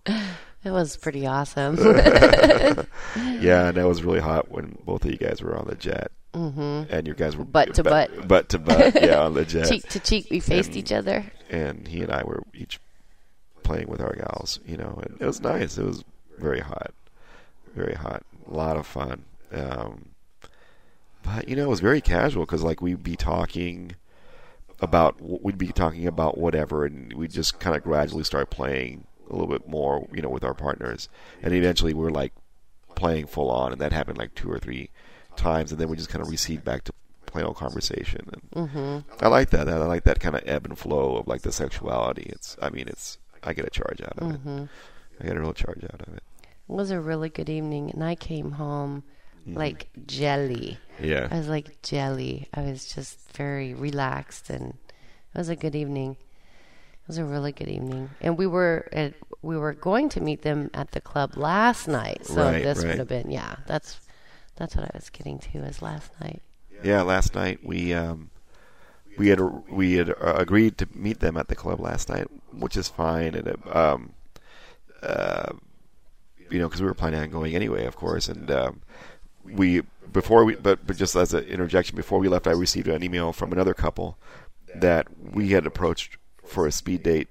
[0.63, 1.75] It was pretty awesome.
[3.15, 6.11] Yeah, and that was really hot when both of you guys were on the jet,
[6.33, 8.27] hmm and your guys were Butt to butt.
[8.27, 9.67] butt to butt, yeah, on the jet.
[9.67, 11.25] Cheek to cheek, we faced And- each other.
[11.49, 12.79] and he and I were each
[13.63, 15.77] playing with our gals, you know, and it was nice.
[15.77, 16.03] It was
[16.39, 16.93] very hot,
[17.75, 19.23] very hot, a lot of fun.
[19.51, 20.09] Um,
[21.23, 23.95] but you know, it was very casual because like we'd be talking
[24.79, 29.33] about we'd be talking about whatever, and we just kind of gradually start playing a
[29.33, 31.09] little bit more, you know, with our partners,
[31.41, 32.33] and eventually we're like
[32.95, 34.89] playing full on, and that happened like two or three
[35.35, 36.93] times, and then we just kind of recede back to
[37.25, 39.69] plain old conversation and hmm I like that.
[39.69, 42.23] I like that kind of ebb and flow of like the sexuality.
[42.23, 43.17] It's, I mean, it's.
[43.43, 44.37] I get a charge out of it.
[44.39, 44.63] hmm
[45.19, 46.23] I get a real charge out of it.
[46.43, 49.03] It was a really good evening, and I came home
[49.47, 50.77] like jelly.
[51.01, 52.47] Yeah, I was like jelly.
[52.53, 54.73] I was just very relaxed, and
[55.33, 56.11] it was a good evening.
[56.11, 60.43] It was a really good evening, and we were at, we were going to meet
[60.43, 62.25] them at the club last night.
[62.25, 62.87] So Right, this right.
[62.89, 63.55] would have been yeah.
[63.65, 63.99] That's
[64.55, 66.41] that's what I was getting to is last night.
[66.83, 67.01] Yeah.
[67.01, 68.29] Last night we um,
[69.17, 72.77] we had we had uh, agreed to meet them at the club last night, which
[72.77, 74.13] is fine, and it, um,
[75.01, 75.53] uh,
[76.49, 78.81] you know, because we were planning on going anyway, of course, and um,
[79.43, 83.03] we before we but but just as an interjection, before we left, I received an
[83.03, 84.17] email from another couple
[84.75, 87.27] that we had approached for a speed date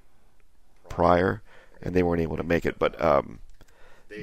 [0.89, 1.43] prior,
[1.83, 3.39] and they weren't able to make it, but um,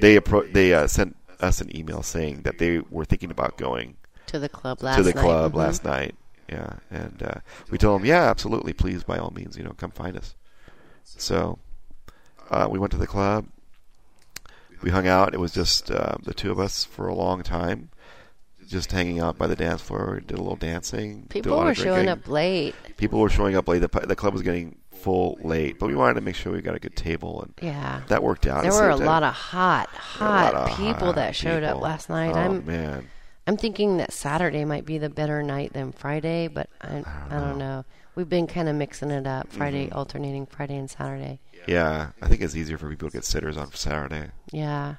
[0.00, 3.96] they appro- they uh, sent us an email saying that they were thinking about going
[4.26, 5.22] To the club last to the night.
[5.22, 5.56] club Mhm.
[5.56, 6.14] last night.
[6.48, 7.34] Yeah, and uh,
[7.70, 10.34] we told them, yeah, absolutely, please, by all means, you know, come find us.
[11.04, 11.58] So
[12.50, 13.46] uh, we went to the club.
[14.80, 15.34] We hung out.
[15.34, 17.90] It was just uh, the two of us for a long time,
[18.66, 20.20] just hanging out by the dance floor.
[20.24, 21.26] Did a little dancing.
[21.28, 22.74] People were showing up late.
[22.96, 23.80] People were showing up late.
[23.80, 26.74] The, the club was getting full late, but we wanted to make sure we got
[26.74, 28.02] a good table, and Yeah.
[28.08, 28.62] that worked out.
[28.62, 31.34] There were a lot of hot, there were a lot hot of people hot that
[31.36, 32.32] showed up last night.
[32.34, 33.08] Oh I'm man,
[33.46, 37.58] I'm thinking that Saturday might be the better night than Friday, but I, I don't
[37.58, 37.84] know.
[38.14, 39.96] We've been kind of mixing it up, Friday Mm-hmm.
[39.98, 41.40] alternating Friday and Saturday.
[41.66, 44.30] yeah, I think it's easier for people to get sitters on Saturday.
[44.52, 44.96] Yeah,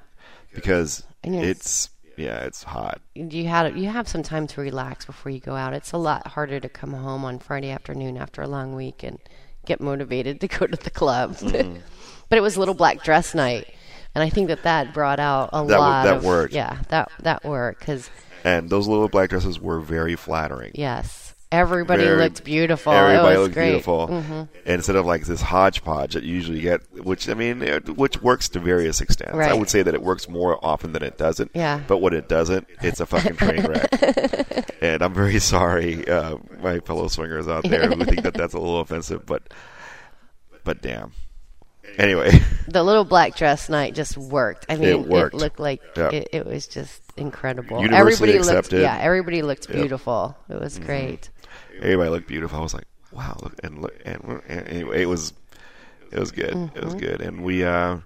[0.54, 3.00] because it's- it's yeah, it's hot.
[3.14, 5.72] you had you have some time to relax before you go out.
[5.74, 9.18] It's a lot harder to come home on Friday afternoon after a long week and
[9.66, 11.36] get motivated to go to the club.
[11.36, 11.78] Mm-hmm.
[12.28, 13.72] but it was little black dress night,
[14.14, 16.52] and I think that that brought out a That lot that of worked.
[16.54, 18.10] yeah that that worked because
[18.44, 20.72] And those little black dresses were very flattering.
[20.74, 22.92] yes, everybody Very- looked beautiful.
[22.92, 23.70] Everybody looked great.
[23.70, 24.06] beautiful.
[24.06, 28.22] hmm instead of like this hodgepodge that you usually get, which I mean, it, which
[28.22, 29.34] works to various extents.
[29.34, 31.50] I would say that it works more often than it doesn't.
[31.54, 31.80] Yeah.
[31.88, 34.76] But when it doesn't, it's a fucking train wreck.
[34.82, 38.58] and I'm very sorry, uh, my fellow swingers out there who think that that's a
[38.58, 39.42] little offensive, but
[40.62, 41.12] but damn.
[41.98, 42.30] Anyway,
[42.68, 44.66] The little black dress night just worked.
[44.68, 45.34] I mean, It worked.
[45.34, 46.12] looked like Yep.
[46.12, 47.80] it, it was just incredible.
[47.82, 48.82] Universally everybody looked, accepted.
[48.82, 49.70] yeah, everybody looked Yep.
[49.70, 49.80] Mm-hmm.
[49.82, 50.36] beautiful.
[50.48, 51.30] It was great.
[51.80, 52.58] everybody looked beautiful.
[52.58, 55.32] I was like, wow, look and look and, and anyway, it was
[56.12, 56.50] it was good.
[56.50, 56.84] It Mm-hmm.
[56.84, 57.98] was good, and we uh,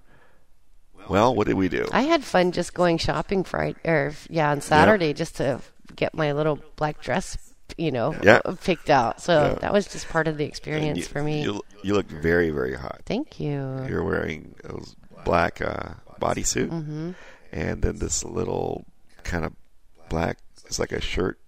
[1.09, 1.85] well, what did we do?
[1.91, 5.61] I had fun just going shopping Friday, or yeah, on Saturday, just to
[5.95, 7.44] get my little black dress,
[7.77, 8.39] you know, Yeah.
[8.63, 9.21] picked out.
[9.21, 9.53] So Yeah.
[9.61, 11.43] that was just part of the experience you, for me.
[11.43, 13.01] You, you looked very very hot.
[13.05, 13.85] Thank you.
[13.89, 14.75] You're wearing a
[15.23, 17.11] black uh, bodysuit, Mm-hmm.
[17.51, 18.85] and then this little
[19.23, 19.53] kind of
[20.09, 20.37] black.
[20.65, 21.39] It's like a shirt,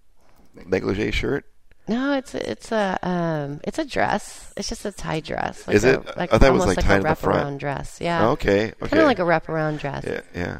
[0.66, 1.44] negligee shirt.
[1.88, 4.52] No, it's a, it's a um it's a dress.
[4.56, 5.66] It's just a tie dress.
[5.66, 6.16] Like Is a, it?
[6.18, 7.46] Like I thought it was, like, like, tied a in the front.
[7.46, 7.98] wraparound dress.
[8.00, 8.28] Yeah.
[8.30, 8.88] Okay, okay.
[8.88, 10.58] Kind of like a wraparound dress, yeah, yeah,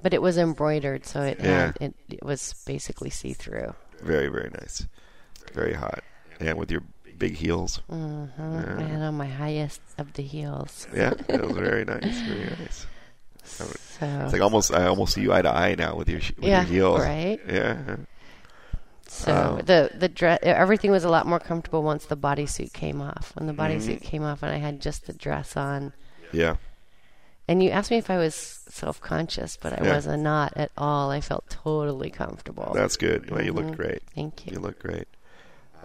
[0.00, 1.66] but it was embroidered, so it Yeah.
[1.66, 3.74] had, it, it was basically see through.
[4.04, 4.86] Very very nice,
[5.52, 6.02] very hot,
[6.40, 6.82] and with your
[7.18, 7.80] big heels.
[7.90, 8.54] Mm-hmm.
[8.54, 8.76] Yeah.
[8.78, 10.86] I had on my highest of the heels.
[10.94, 12.86] Yeah, it was very nice, very nice.
[13.44, 13.64] So
[14.24, 16.62] It's like almost I almost see you eye to eye now with your with Yeah,
[16.62, 17.00] your heels.
[17.00, 17.40] right?
[17.46, 17.96] Yeah.
[19.06, 19.62] So Oh.
[19.62, 23.32] the the dress, everything was a lot more comfortable once the bodysuit came off.
[23.36, 23.62] When the Mm-hmm.
[23.62, 25.92] bodysuit came off, and I had just the dress on.
[26.32, 26.56] Yeah.
[27.46, 29.94] And you asked me if I was self conscious, but I Yeah.
[29.96, 31.10] was not at all.
[31.10, 32.72] I felt totally comfortable.
[32.74, 33.30] That's good.
[33.30, 33.56] Well, you Mhm.
[33.68, 34.02] look great.
[34.14, 34.60] Thank You you.
[34.60, 35.06] look great.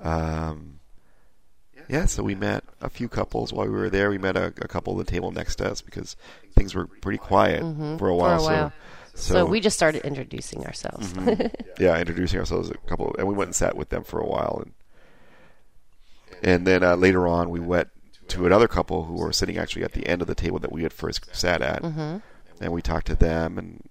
[0.02, 0.80] Um,
[1.90, 4.10] yeah, so we met a few couples while we were there.
[4.10, 6.16] We met a, a couple at the table next to us because
[6.56, 8.00] things were pretty quiet Mhm.
[8.00, 8.44] for a while.
[8.44, 8.72] while.
[9.16, 11.12] So, So, we just started introducing ourselves.
[11.14, 11.54] Mhm.
[11.80, 14.62] yeah, introducing ourselves a couple, and we went and sat with them for a while,
[14.64, 14.74] and
[16.42, 17.90] and then uh, later on we went
[18.30, 20.84] to another couple who were sitting actually at the end of the table that we
[20.84, 22.18] had first sat at, hmm
[22.62, 23.88] and we talked to them, and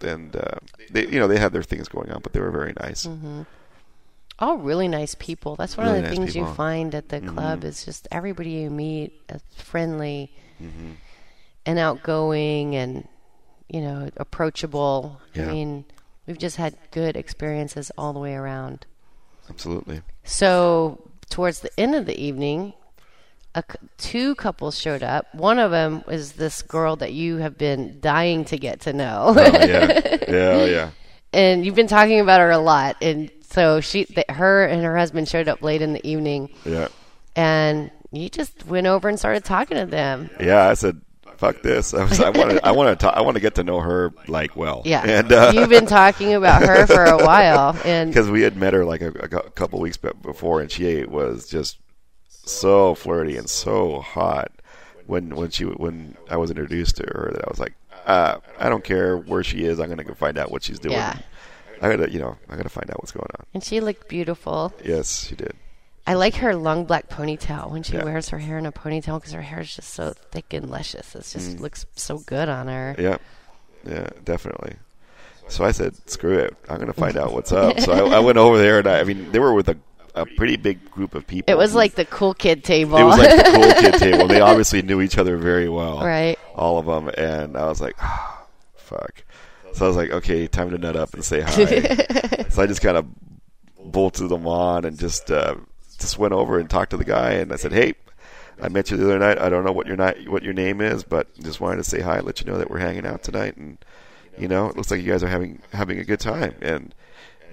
[0.00, 0.56] and uh,
[0.90, 3.04] they, you know, they had their things going on, but they were very nice.
[3.06, 3.42] hmm
[4.38, 5.54] All really nice people.
[5.56, 7.64] That's one Really of the nice things you find at the club Mhm.
[7.64, 10.92] is just everybody you meet is friendly hmm
[11.64, 13.06] and outgoing and
[13.68, 15.20] you know approachable.
[15.34, 15.44] Yeah.
[15.44, 15.84] I mean,
[16.26, 18.86] we've just had good experiences all the way around.
[19.48, 20.02] Absolutely.
[20.24, 21.00] So
[21.30, 22.74] towards the end of the evening,
[23.54, 23.62] a
[23.98, 25.34] two couples showed up.
[25.34, 29.34] One of them was this girl that you have been dying to get to know,
[29.36, 30.90] Oh, yeah, yeah, yeah.
[31.32, 32.96] and you've been talking about her a lot.
[33.02, 36.88] And so she, th- her, and her husband showed up late in the evening, Yeah.
[37.36, 40.30] and you just went over and started talking to them.
[40.40, 41.00] Yeah, I said,
[41.36, 43.64] "Fuck this." I was, I want to, I want to, I want to get to
[43.64, 44.82] know her like well.
[44.84, 48.56] Yeah, and uh, you've been talking about her for a while, and because we had
[48.56, 51.78] met her like a, a couple weeks before, and she was just
[52.44, 54.50] so flirty and so hot
[55.06, 57.74] when when she when I was introduced to her that I was like,
[58.06, 60.94] uh, I don't care where she is, I'm gonna go find out what she's doing.
[60.94, 61.18] Yeah.
[61.80, 63.44] I gotta, you know, I gotta find out what's going on.
[63.54, 64.72] And she looked beautiful.
[64.84, 65.52] Yes, she did.
[66.06, 68.04] I like her long black ponytail when she Yeah.
[68.04, 71.14] wears her hair in a ponytail because her hair is just so thick and luscious.
[71.14, 72.94] It just looks so good on her.
[72.98, 73.18] Yeah,
[73.86, 74.76] yeah, definitely.
[75.48, 76.56] So I said, "Screw it!
[76.68, 79.04] I'm gonna find out what's up." So I, I went over there, and I, I
[79.04, 79.76] mean, they were with a,
[80.14, 81.52] a pretty big group of people.
[81.52, 82.96] It was like the cool kid table.
[82.98, 84.26] it was like the cool kid table.
[84.28, 86.38] They obviously knew each other very well, Right.
[86.54, 88.46] All of them, and I was like, oh,
[88.76, 89.24] "Fuck!"
[89.72, 92.82] So I was like, "Okay, time to nut up and say hi." so I just
[92.82, 93.06] kind of
[93.82, 95.54] bolted them on and just uh,
[95.98, 97.94] just went over and talked to the guy, and I said, "Hey."
[98.60, 99.40] I met you the other night.
[99.40, 102.00] I don't know what your ni- what your name is, but just wanted to say
[102.00, 103.76] hi, let you know that we're hanging out tonight, and
[104.38, 106.54] you know, it looks like you guys are having having a good time.
[106.60, 106.94] And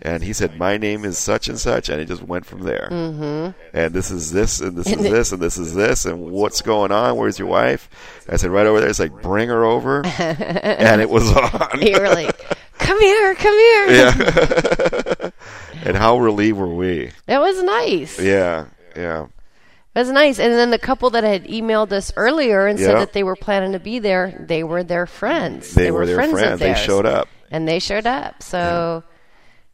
[0.02, 2.88] and he said, my name is such and such, and he just went from there.
[2.92, 3.78] Mm-hmm.
[3.78, 6.92] And this is this, and this is this, and this is this, and what's going
[6.92, 7.18] on?
[7.18, 7.90] Where's your wife?
[8.30, 8.90] I said, right over there.
[8.90, 11.82] It's like, bring her over, and it was on.
[11.82, 12.40] you were like,
[12.78, 15.30] "Come here, come here." yeah.
[15.84, 17.12] and how relieved were we?
[17.26, 18.20] That was nice.
[18.20, 20.40] Yeah, yeah, It was nice.
[20.40, 23.74] And then the couple that had emailed us earlier and said that they were planning
[23.74, 25.74] to be there, they were their friends.
[25.74, 26.32] they, were, their friends.
[26.32, 26.60] friends.
[26.60, 28.42] They showed up, and they showed up.
[28.42, 29.04] So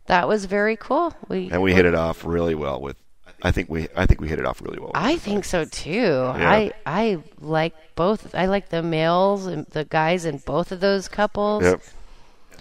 [0.07, 1.13] that was very cool.
[1.27, 2.79] We and we hit it off really well.
[2.81, 2.97] With,
[3.41, 4.91] I think we, I think we hit it off really well.
[4.93, 6.23] I think so too.
[6.27, 8.33] I I like both.
[8.35, 11.63] I like the males and the guys in both of those couples.
[11.63, 11.81] Yep.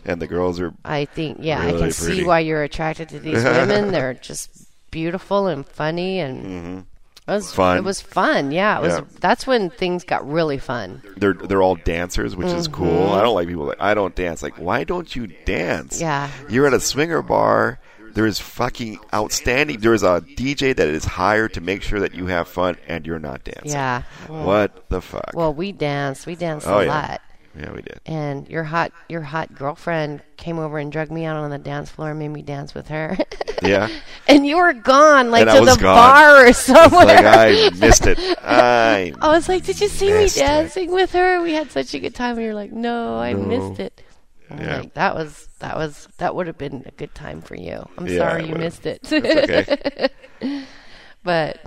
[0.06, 3.20] And the girls are I think yeah, I Really can see why you're attracted to
[3.20, 3.90] these women.
[3.90, 4.50] They're just
[4.90, 6.80] beautiful and funny and mm-hmm.
[7.26, 7.56] It was Mm-hmm.
[7.56, 7.76] Fun.
[7.78, 8.50] It was fun.
[8.52, 8.92] Yeah, it was.
[8.94, 9.04] Yeah.
[9.20, 11.02] That's when things got really fun.
[11.16, 12.86] they're they're all dancers, which is cool.
[12.86, 13.14] Mm-hmm.
[13.14, 14.42] I don't like people like I don't dance.
[14.42, 16.00] Like, why don't you dance?
[16.00, 16.30] Yeah.
[16.48, 17.80] You're at a swinger bar.
[18.12, 19.80] There is fucking outstanding.
[19.80, 23.04] There is a DJ that is hired to make sure that you have fun and
[23.04, 23.72] you're not dancing.
[23.72, 24.02] Yeah.
[24.28, 25.32] What the fuck?
[25.34, 26.24] Well, we danced.
[26.24, 26.90] We danced Oh, a yeah.
[26.90, 27.20] lot.
[27.58, 28.00] Yeah, we did.
[28.06, 31.90] And your hot your hot girlfriend came over and drugged me out on the dance
[31.90, 33.16] floor and made me dance with her.
[33.62, 33.88] Yeah.
[34.28, 35.96] and you were gone, like And to the gone.
[35.96, 37.06] bar or somewhere.
[37.06, 38.18] Like I missed it.
[38.42, 40.40] I I was like, "Did you see me missed it.
[40.40, 41.40] dancing with her?
[41.40, 43.38] We had such a good time." And you're like, "No, I No.
[43.46, 44.02] missed it."
[44.50, 44.80] Yeah.
[44.80, 47.88] like, that was that was that would have been a good time for you.
[47.96, 48.60] I'm Yeah, sorry you would've.
[48.64, 50.08] missed it, okay.
[51.22, 51.58] but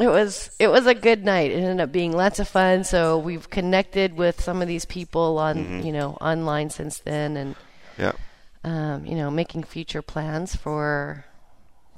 [0.00, 1.50] it was it was a good night.
[1.50, 2.84] It ended up being lots of fun.
[2.84, 5.80] So we've connected with some of these people on Mm-hmm.
[5.86, 7.54] you know online since then, and
[7.98, 8.12] Yeah.
[8.64, 11.24] um, you know making future plans for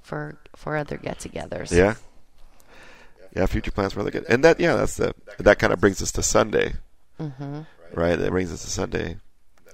[0.02, 1.72] for for other get-togethers.
[1.72, 1.94] Yeah.
[3.34, 4.24] Yeah, future plans for other good.
[4.28, 6.74] And that yeah, that's the that kind of brings us to Sunday.
[7.20, 7.60] Mm-hmm.
[7.94, 8.16] Right?
[8.16, 9.16] That brings us to Sunday.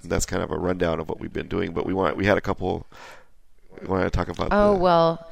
[0.04, 2.36] That's kind of a rundown of what we've been doing, but we want we had
[2.38, 2.86] a couple
[3.80, 5.30] we wanted to talk about Oh the, well,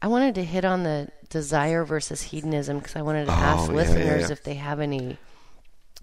[0.00, 3.62] I wanted to hit on the desire versus hedonism because I wanted to ask Oh,
[3.64, 4.18] yeah, yeah, listeners yeah.
[4.22, 4.32] Mm-hmm.
[4.32, 5.18] if they have any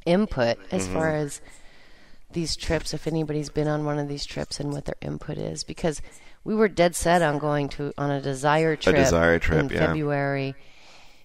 [0.05, 1.41] input as far as
[2.31, 2.93] these trips.
[2.93, 6.01] If anybody's been on one of these trips and what their input is, because
[6.43, 9.69] we were dead set on going to on a desire trip, a desire trip, in
[9.69, 9.88] yeah.
[9.88, 10.55] February.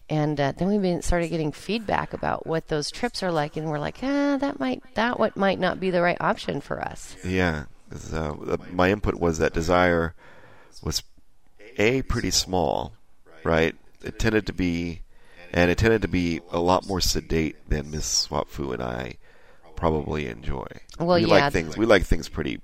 [0.09, 3.69] And uh, then we been started getting feedback about what those trips are like, and
[3.69, 7.15] we're like, ah, that might that what might not be the right option for us.
[7.25, 7.67] Yeah,
[8.13, 10.15] uh, uh, my input was that Desire
[10.83, 11.03] was
[11.81, 12.93] a pretty small,
[13.43, 13.75] right?
[14.05, 15.01] It tended to be,
[15.53, 19.17] and it tended to be a lot more sedate than Miss Swapfu and I
[19.77, 20.67] probably enjoy.
[20.99, 21.27] Well, we yeah.
[21.27, 21.77] like things.
[21.77, 22.61] We like things pretty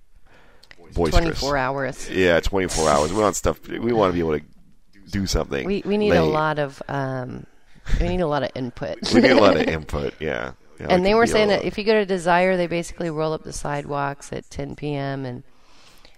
[0.94, 1.11] boisterous.
[1.11, 2.11] Twenty four hours.
[2.11, 3.12] Yeah, twenty four hours.
[3.12, 3.66] We want stuff.
[3.66, 4.44] We want to be able to
[5.11, 5.66] do something.
[5.66, 7.46] We we need a lot of um,
[8.00, 8.98] we need a lot of input.
[9.14, 10.14] We need a lot of input.
[10.20, 10.52] Yeah.
[10.79, 13.44] Yeah, and they were saying that if you go to Desire, they basically roll up
[13.44, 15.24] the sidewalks at 10 p.m.
[15.24, 15.42] and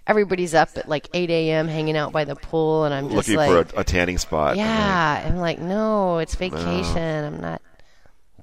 [0.09, 1.67] everybody's up at like 8 a.m.
[1.67, 4.57] hanging out by the pool, and I'm just looking like, for a, a tanning spot.
[4.57, 5.29] Yeah, uh-huh.
[5.29, 7.25] I'm like, no, it's vacation.
[7.25, 7.61] I'm not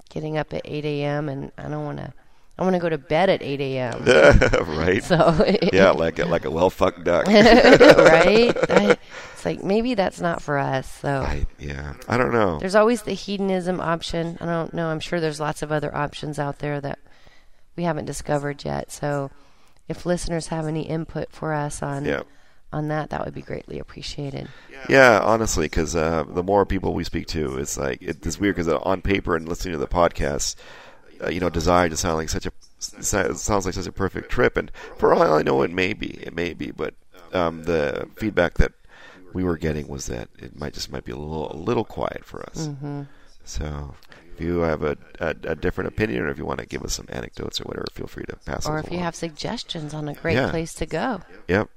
[0.09, 1.29] getting up at 8 a.m.
[1.29, 2.13] and I don't want to.
[2.59, 4.03] I want to go to bed at 8 a.m.
[4.79, 5.03] right.
[5.03, 7.27] So yeah, like a, like a well fucked duck.
[7.27, 8.57] right?
[8.71, 8.97] I,
[9.33, 10.91] it's like maybe that's not for us.
[10.91, 12.57] So I, yeah, I don't know.
[12.57, 14.39] There's always the hedonism option.
[14.41, 14.87] I don't know.
[14.87, 16.97] I'm sure there's lots of other options out there that
[17.75, 18.91] we haven't discovered yet.
[18.91, 19.29] So,
[19.87, 22.23] if listeners have any input for us on Yeah,
[22.73, 24.49] on that, that would be greatly appreciated.
[24.89, 25.19] yeah.
[25.23, 28.67] Honestly, because uh, the more people we speak to, it's like it, it's weird because
[28.71, 30.55] on paper and listening to the podcast,
[31.23, 34.55] uh, you know, Desire to sound like such a sounds like such a perfect trip,
[34.57, 36.93] and for all I know, it may be, it may be, but
[37.33, 38.71] um, the feedback that
[39.33, 42.23] we were getting was that it might just might be a little a little quiet
[42.23, 42.67] for us.
[42.67, 43.03] Mm-hmm.
[43.45, 43.95] So.
[44.37, 46.93] If you have a, a, a different opinion, or if you want to give us
[46.93, 48.67] some anecdotes or whatever, feel free to pass.
[48.67, 49.03] Or if you along.
[49.05, 50.51] have suggestions on a great Yeah.
[50.51, 51.69] place to go, yep,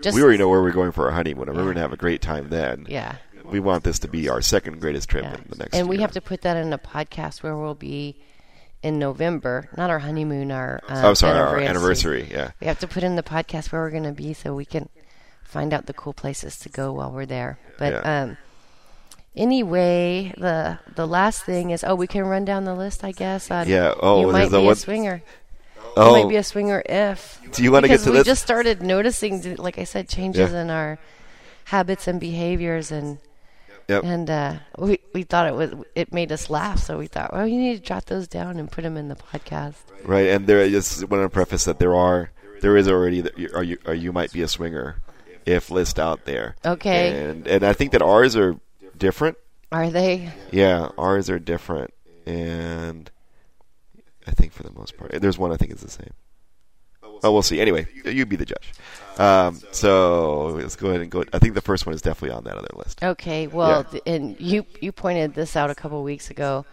[0.00, 1.92] just we already know where we're going for our honeymoon, and we're going to have
[1.92, 2.86] a great time then.
[2.88, 5.34] yeah, We want this to be our second greatest trip yeah.
[5.34, 5.74] in the next.
[5.74, 6.00] And we year.
[6.02, 8.16] have to put that in a podcast where we'll be
[8.82, 12.26] in November, not our honeymoon, our uh, oh, sorry, our anniversary.
[12.30, 12.50] Yeah.
[12.60, 14.88] We have to put in the podcast where we're going to be so we can
[15.44, 17.58] find out the cool places to go while we're there.
[17.78, 18.22] But Yeah.
[18.22, 18.36] um,
[19.36, 23.50] anyway, the the last thing is oh, we can run down the list, I guess.
[23.50, 25.22] On, Yeah, oh, you might be one- a swinger.
[25.96, 27.40] Oh, You might be a swinger if.
[27.52, 28.26] Do you wanna get because to we this?
[28.26, 30.62] just started noticing, like I said, changes Yeah.
[30.62, 30.98] in our
[31.64, 33.18] habits and behaviors, and
[33.86, 34.02] Yep.
[34.04, 37.46] and uh, we we thought it was it made us laugh, so we thought, well,
[37.46, 39.74] you need to jot those down and put them in the podcast.
[40.04, 43.50] Right, and there is want to preface that there are there is already that you,
[43.54, 44.96] are you or you might be a swinger
[45.46, 46.56] if list out there.
[46.64, 47.24] Okay.
[47.24, 48.56] And and I think that ours are
[48.96, 49.36] different.
[49.72, 50.30] Are they?
[50.52, 51.92] Yeah, ours are different,
[52.26, 53.10] and
[54.26, 56.10] I think for the most part, there's one I think is the same.
[57.22, 57.60] Oh, we'll see.
[57.60, 58.72] Anyway, you be the judge.
[59.18, 61.24] Um, so let's go ahead and go.
[61.32, 63.02] I think the first one is definitely on that other list.
[63.02, 64.00] Okay, well, Yeah.
[64.06, 66.66] and you you pointed this out a couple weeks ago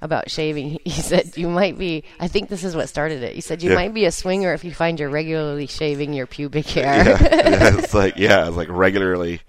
[0.00, 0.78] about shaving.
[0.84, 2.04] You said you might be.
[2.18, 3.34] I think this is what started it.
[3.36, 3.76] You said you Yeah.
[3.76, 7.04] might be a swinger if you find you're regularly shaving your pubic hair.
[7.04, 9.40] Yeah, yeah, it's like yeah, it's like regularly,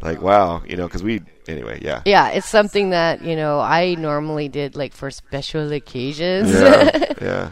[0.00, 2.02] like wow, you know, because we anyway, yeah.
[2.04, 6.52] Yeah, it's something that you know I normally did like for special occasions.
[6.52, 7.50] Yeah, yeah,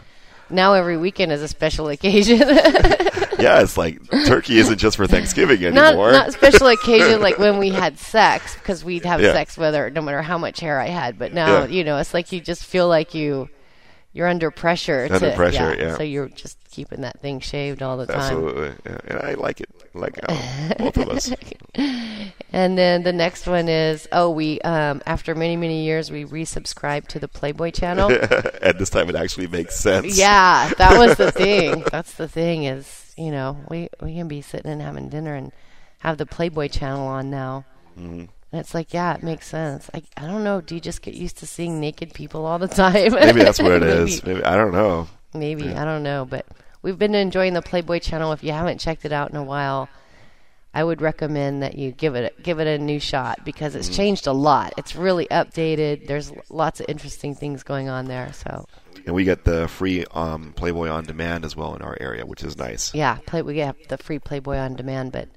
[0.49, 2.39] now every weekend is a special occasion.
[3.39, 3.61] yeah.
[3.61, 6.11] It's like turkey isn't just for Thanksgiving not anymore.
[6.11, 9.33] not special occasion like when we had sex because we'd have Yeah.
[9.33, 11.17] sex whether no matter how much hair I had.
[11.19, 11.65] But now Yeah.
[11.67, 13.49] you know it's like you just feel like you
[14.15, 15.09] you're under pressure.
[15.11, 15.97] Under to, pressure, yeah.
[15.97, 18.21] So you're just keeping that thing shaved all the time.
[18.21, 18.97] Absolutely, yeah.
[19.07, 19.69] and I like it.
[19.93, 21.33] Like uh, both of us.
[22.55, 27.07] And then the next one is oh we um, after many many years we resubscribed
[27.07, 28.09] to the Playboy channel.
[28.61, 30.17] At this time, it actually makes sense.
[30.17, 31.83] Yeah, that was the thing.
[31.91, 35.51] That's the thing is, you know, we we can be sitting and having dinner and
[35.99, 37.65] have the Playboy channel on now.
[37.99, 38.25] Mm-hmm.
[38.55, 39.89] And it's like, yeah, it makes sense.
[39.93, 40.61] I I don't know.
[40.61, 43.11] Do you just get used to seeing naked people all the time?
[43.11, 44.23] Maybe that's what it Maybe- is.
[44.23, 45.09] Maybe I don't know.
[45.33, 46.45] Maybe I don't know, but
[46.81, 48.31] we've been enjoying the Playboy channel.
[48.31, 49.89] If you haven't checked it out in a while,
[50.73, 53.95] I would recommend that you give it give it a new shot because it's Mm-hmm.
[53.97, 54.71] changed a lot.
[54.77, 56.07] It's really updated.
[56.07, 58.31] There's lots of interesting things going on there.
[58.31, 58.65] So
[59.05, 62.41] And we get the free um, Playboy on demand as well in our area, which
[62.41, 62.93] is nice.
[62.95, 65.27] Yeah, play, we have the free Playboy on demand, but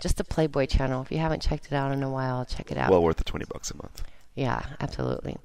[0.00, 1.02] just the Playboy channel.
[1.02, 2.90] If you haven't checked it out in a while, check it out.
[2.90, 4.02] Well worth the twenty bucks a month.
[4.34, 5.36] yeah, absolutely.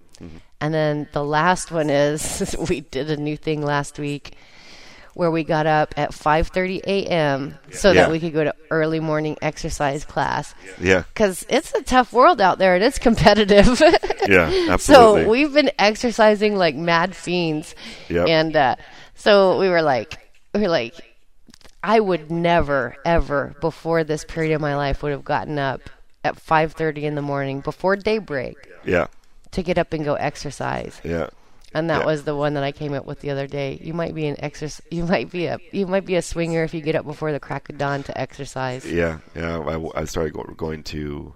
[0.62, 4.36] And then the last one is we did a new thing last week
[5.16, 7.60] where we got up at 5:30 a.m.
[7.72, 8.02] so Yeah.
[8.04, 12.40] that we could go to early morning exercise class Yeah, cuz it's a tough world
[12.42, 13.80] out there and it's competitive.
[14.28, 15.24] yeah, absolutely.
[15.24, 17.76] So we've been exercising like mad fiends,
[18.10, 18.28] Yep.
[18.28, 18.76] and uh,
[19.16, 20.18] so we were like,
[20.54, 20.96] we were like,
[21.84, 25.82] I would never, ever before this period of my life would have gotten up
[26.24, 29.08] at five thirty in the morning before daybreak yeah,
[29.52, 31.00] to get up and go exercise.
[31.04, 31.28] yeah.
[31.76, 32.06] And that Yeah.
[32.06, 33.80] was the one that I came up with the other day.
[33.82, 34.82] You might be an exercise.
[34.92, 35.58] You might be a.
[35.72, 38.16] You might be a swinger if you get up before the crack of dawn to
[38.18, 38.86] exercise.
[38.86, 39.58] Yeah, yeah.
[39.60, 41.34] I, I started go, going to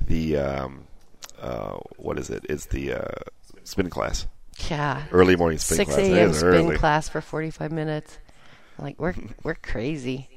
[0.00, 0.84] the um,
[1.40, 2.46] uh, what is it?
[2.48, 3.08] It's the uh,
[3.64, 4.26] spin class,
[4.70, 5.04] Yeah.
[5.12, 6.06] early morning spin Six class.
[6.06, 6.32] It a.m.
[6.32, 6.76] spin early.
[6.78, 8.18] class for forty-five minutes.
[8.78, 10.28] Like we're we're crazy,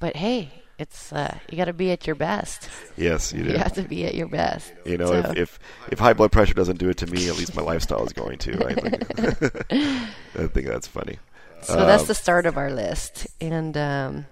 [0.00, 2.68] but hey, it's uh, you got to be at your best.
[2.96, 3.50] Yes, you do.
[3.52, 4.72] You have to be at your best.
[4.84, 5.58] You know, So- if, if
[5.92, 8.38] if high blood pressure doesn't do it to me, at least my lifestyle is going
[8.38, 8.52] to.
[8.58, 8.78] Right?
[9.70, 11.18] I think that's funny.
[11.62, 13.26] So that's Um, the start of our list.
[13.40, 14.26] And um,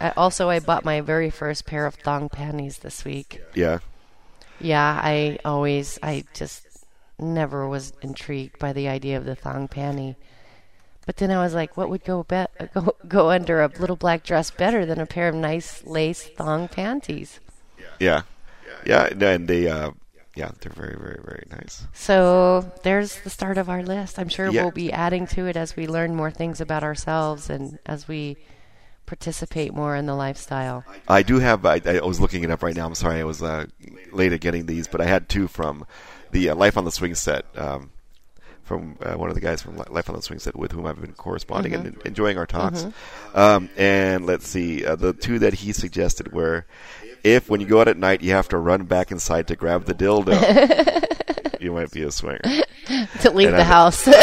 [0.00, 3.40] I also I bought my very first pair of thong panties this week.
[3.54, 3.78] Yeah,
[4.60, 6.62] Yeah, I always I just
[7.18, 10.16] never was intrigued by the idea of the thong panty.
[11.06, 14.24] But then I was like, what would go be- go go under a little black
[14.24, 17.40] dress better than a pair of nice lace thong panties?
[18.00, 18.22] yeah,
[18.84, 19.04] yeah.
[19.20, 19.92] And they, uh,
[20.34, 21.86] yeah, they're very, very, very nice.
[21.94, 24.18] So there's the start of our list.
[24.18, 24.62] I'm sure Yeah.
[24.62, 28.36] we'll be adding to it as we learn more things about ourselves and as we
[29.06, 30.84] participate more in the lifestyle.
[31.08, 31.64] I do have.
[31.64, 32.84] I, I was looking it up right now.
[32.86, 33.66] I'm sorry, I was uh,
[34.12, 35.86] late at getting these, but I had two from
[36.32, 37.44] the uh, Life on the Swing set.
[37.56, 37.90] Um,
[38.66, 41.00] from uh, one of the guys from Life on the Swing set with whom I've
[41.00, 42.84] been corresponding and enjoying our talks.
[43.34, 46.66] Um, and let's see, uh, the two that he suggested were
[47.24, 49.84] if when you go out at night you have to run back inside to grab
[49.86, 50.34] the dildo,
[51.60, 52.40] you might be a swinger.
[53.20, 54.06] to leave And the I- house.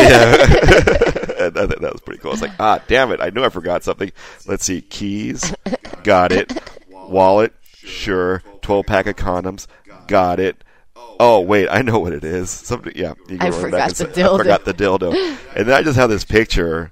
[1.34, 2.32] And I that was pretty cool.
[2.32, 3.20] I was like, ah, damn it!
[3.20, 4.12] I knew I forgot something.
[4.48, 5.54] Let's see, keys,
[6.04, 6.54] got it.
[6.90, 8.42] Wallet, sure.
[8.62, 9.68] Twelve pack of condoms,
[10.08, 10.64] got it.
[11.20, 12.50] Oh wait, I know what it is.
[12.50, 13.14] Something, yeah.
[13.30, 14.38] You I forgot the say, I dildo.
[14.38, 15.14] forgot the dildo,
[15.56, 16.92] and then I just have this picture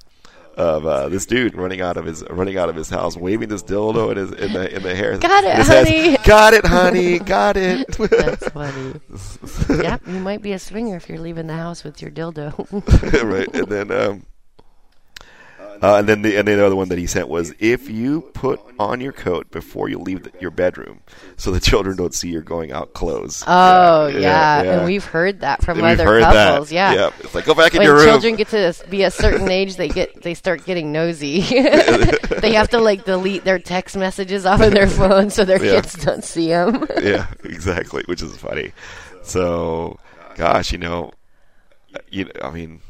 [0.57, 3.63] of uh, this dude running out of his running out of his house, waving this
[3.63, 5.17] dildo in his in the in the hair.
[5.17, 5.89] Got it, in his hands.
[5.89, 6.17] honey.
[6.23, 7.19] Got it, honey.
[7.19, 7.87] Got it.
[7.97, 8.99] That's funny.
[9.83, 12.53] yep, you might be a swinger if you're leaving the house with your dildo.
[13.23, 14.25] right, and then um,
[15.81, 18.21] uh, and then the and then the other one that he sent was if you
[18.33, 20.99] put on your coat before you leave the, your bedroom,
[21.37, 23.43] so the children don't see you're going out clothes.
[23.47, 26.69] Oh yeah, and we've heard that from We've other heard couples.
[26.69, 26.75] that.
[26.75, 26.93] Yeah.
[26.93, 27.13] Yep.
[27.21, 28.05] It's like go back in When your room.
[28.05, 31.41] children get to be a certain age, they get they start getting nosy.
[32.39, 35.81] they have to like delete their text messages off of their phone so their Yeah.
[35.81, 36.85] kids don't see them.
[37.01, 38.71] yeah, exactly, which is funny.
[39.23, 39.99] So,
[40.35, 41.11] gosh, you know,
[41.95, 42.81] uh, you know, I mean,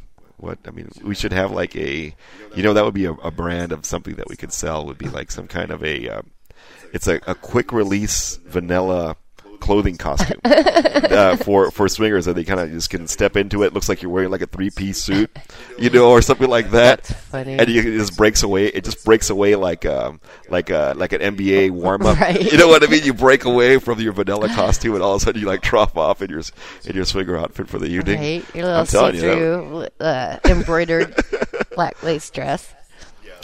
[0.42, 2.14] what I mean, we should have like a,
[2.56, 4.84] you know, that would be a, a brand of something that we could sell.
[4.86, 6.30] Would be like some kind of a, um,
[6.92, 9.16] it's a, a quick release vanilla
[9.62, 13.72] clothing costume uh, for for swingers that they kind of just can step into it.
[13.72, 15.30] Looks like you're wearing like a three piece suit,
[15.78, 17.04] you know, or something like that.
[17.04, 17.58] That's funny.
[17.58, 18.66] And you, it just breaks away.
[18.66, 22.12] It just breaks away like um like a like an NBA warm up.
[22.22, 22.52] Right.
[22.52, 23.04] You know what I mean?
[23.04, 25.96] You break away from your vanilla costume, and all of a sudden you like drop
[25.96, 26.42] off in your
[26.84, 28.18] in your swinger outfit for the evening.
[28.20, 31.14] Right, your little telling you, that- see-through uh, embroidered
[31.74, 32.72] black lace dress.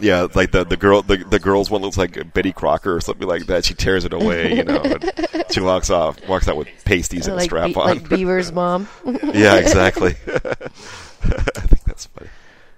[0.00, 3.26] Yeah, like the the girl the, the girl's one looks like Betty Crocker or something
[3.26, 3.64] like that.
[3.64, 4.80] She tears it away, you know.
[4.82, 7.86] And she walks off, walks out with pasties and a strap Be- on.
[7.86, 8.88] like Beaver's mom.
[9.34, 10.14] yeah, exactly.
[10.26, 12.30] I think that's funny.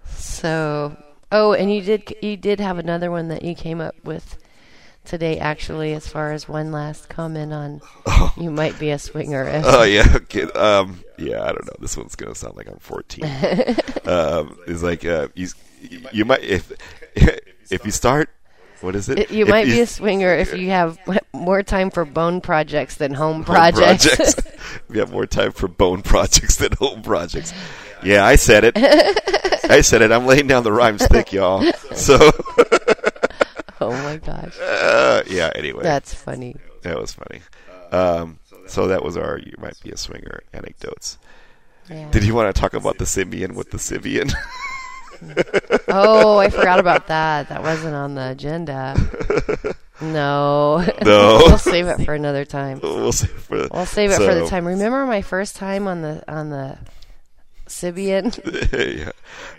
[0.09, 0.97] So,
[1.33, 4.39] oh, and you did you did have another one that you came up with
[5.05, 7.81] today, actually, as far as one last comment on
[8.37, 9.61] you might be a swinger.
[9.64, 10.45] Oh yeah, okay.
[10.45, 11.73] Um, yeah, I don't know.
[11.81, 13.25] This one's gonna sound like I'm 14.
[14.07, 15.49] um, it's like uh, you,
[16.12, 16.73] you might if
[17.71, 18.31] if you start.
[18.81, 19.19] What is it?
[19.19, 20.99] It- you If might be a swinger if you have
[21.35, 24.37] more time for bone projects than home home projects.
[24.89, 27.53] we have more time for bone projects than home projects.
[28.03, 28.73] Yeah, I said it.
[29.71, 30.11] I said it.
[30.11, 31.63] I'm laying down the rhymes thick, y'all.
[31.95, 32.17] So,
[33.81, 35.51] oh my gosh, uh, yeah.
[35.55, 36.57] Anyway, that's funny.
[36.83, 37.43] that was funny.
[37.93, 41.19] Um, so that was our "you might be a swinger" anecdotes.
[41.91, 42.11] Yeah.
[42.11, 44.33] Did you want to talk about the Simeon with the Sybian?
[45.89, 47.49] Oh, I forgot about that.
[47.49, 48.95] That wasn't on the agenda.
[50.01, 50.79] No.
[51.05, 51.43] No.
[51.47, 52.81] we'll save it for another time.
[52.83, 53.68] we'll save it for.
[53.73, 54.66] We'll save it for the time.
[54.66, 56.79] Remember my first time on the on the
[57.66, 58.35] Sybian?
[58.99, 59.11] yeah.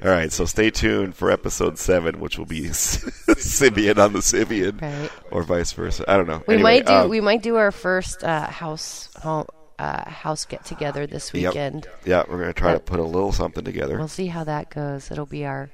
[0.03, 0.31] All right.
[0.31, 5.11] So stay tuned for episode seven, which will be Sybian on the Sybian, Right.
[5.31, 6.05] or vice versa.
[6.07, 6.41] I don't know.
[6.47, 9.45] We Anyway, might do um, we might do our first uh, house home,
[9.81, 11.53] uh, house get together this Yep.
[11.53, 11.87] weekend.
[12.05, 13.97] Yeah, we're gonna try to put a little something together.
[13.97, 15.09] We'll see how that goes.
[15.09, 15.71] It'll be our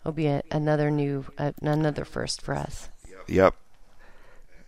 [0.00, 2.90] it'll be a, another new uh, another first for us.
[3.28, 3.54] Yep.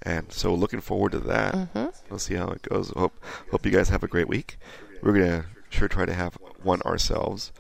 [0.03, 1.55] And so looking forward to that.
[1.55, 1.87] Mm-hmm.
[2.09, 2.91] We'll see how it goes.
[2.91, 3.20] Hope
[3.51, 4.57] hope you guys have a great week.
[5.03, 7.53] We're gonna sure try to have one ourselves.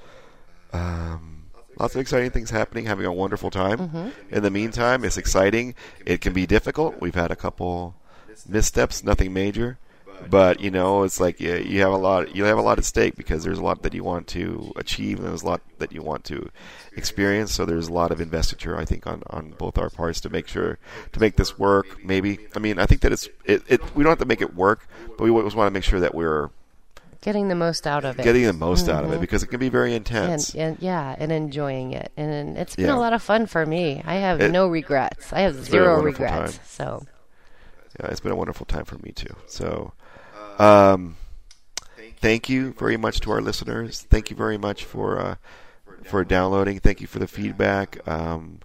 [0.72, 1.46] Um,
[1.78, 2.86] lots of exciting things happening.
[2.86, 3.78] Having a wonderful time.
[3.78, 4.34] Mm-hmm.
[4.34, 5.74] In the meantime, it's exciting.
[6.04, 7.00] It can be difficult.
[7.00, 7.96] We've had a couple
[8.48, 9.02] missteps.
[9.02, 9.78] Nothing major.
[10.28, 12.34] But you know, it's like you, you have a lot.
[12.34, 15.18] You have a lot at stake because there's a lot that you want to achieve,
[15.18, 16.50] and there's a lot that you want to
[16.96, 17.52] experience.
[17.52, 20.48] So there's a lot of investiture, I think, on, on both our parts to make
[20.48, 20.78] sure
[21.12, 22.04] to make this work.
[22.04, 23.96] Maybe I mean, I think that it's it, it.
[23.96, 26.14] We don't have to make it work, but we always want to make sure that
[26.14, 26.50] we're
[27.22, 28.22] Getting the most out of it.
[28.22, 29.20] getting the most out of it mm-hmm.
[29.20, 30.54] because it can be very intense.
[30.54, 32.94] and yeah, and enjoying it, and, and it's been Yeah.
[32.94, 34.00] a lot of fun for me.
[34.06, 35.32] I have It- no regrets.
[35.32, 36.56] I have zero regrets.
[36.58, 36.66] time.
[36.66, 37.06] So
[37.98, 39.34] yeah, it's been a wonderful time for me too.
[39.46, 39.92] So,
[40.58, 41.16] um,
[42.20, 44.02] thank you very much to our listeners.
[44.02, 45.36] Thank you very much for uh,
[46.04, 46.78] for downloading.
[46.80, 48.06] Thank you for the feedback.
[48.08, 48.60] Um,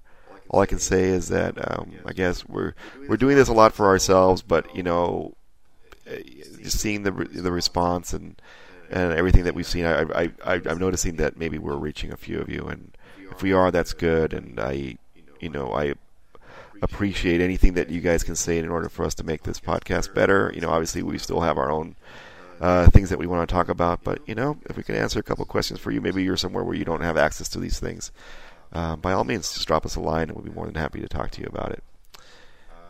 [0.49, 2.73] all I can say is that um, I guess we're
[3.07, 5.35] we're doing this a lot for ourselves, but you know,
[6.09, 6.17] uh,
[6.61, 8.41] just seeing the the response and
[8.89, 12.17] and everything that we've seen, I, I, I I'm noticing that maybe we're reaching a
[12.17, 12.91] few of you, and
[13.31, 14.33] if we are, that's good.
[14.33, 14.97] And I,
[15.39, 15.93] you know, I
[16.81, 20.13] appreciate anything that you guys can say in order for us to make this podcast
[20.13, 20.51] better.
[20.53, 21.95] You know, obviously we still have our own
[22.59, 25.19] uh, things that we want to talk about, but you know, if we can answer
[25.19, 27.79] a couple questions for you, maybe you're somewhere where you don't have access to these
[27.79, 28.11] things.
[28.73, 31.01] Uh, by all means, just drop us a line, and we'll be more than happy
[31.01, 31.83] to talk to you about it.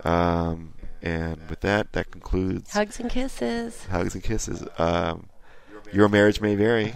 [0.06, 3.86] Um, and with that, that concludes hugs and kisses.
[3.86, 4.64] hugs and kisses.
[4.78, 5.28] Um,
[5.92, 6.94] your marriage may vary,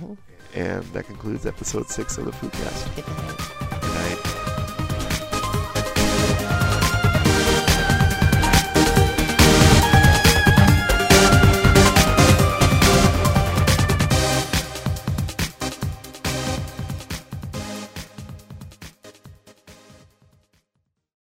[0.54, 2.96] and that concludes episode six of the Foodcast.
[2.96, 3.82] Good night.
[3.82, 4.35] Good night.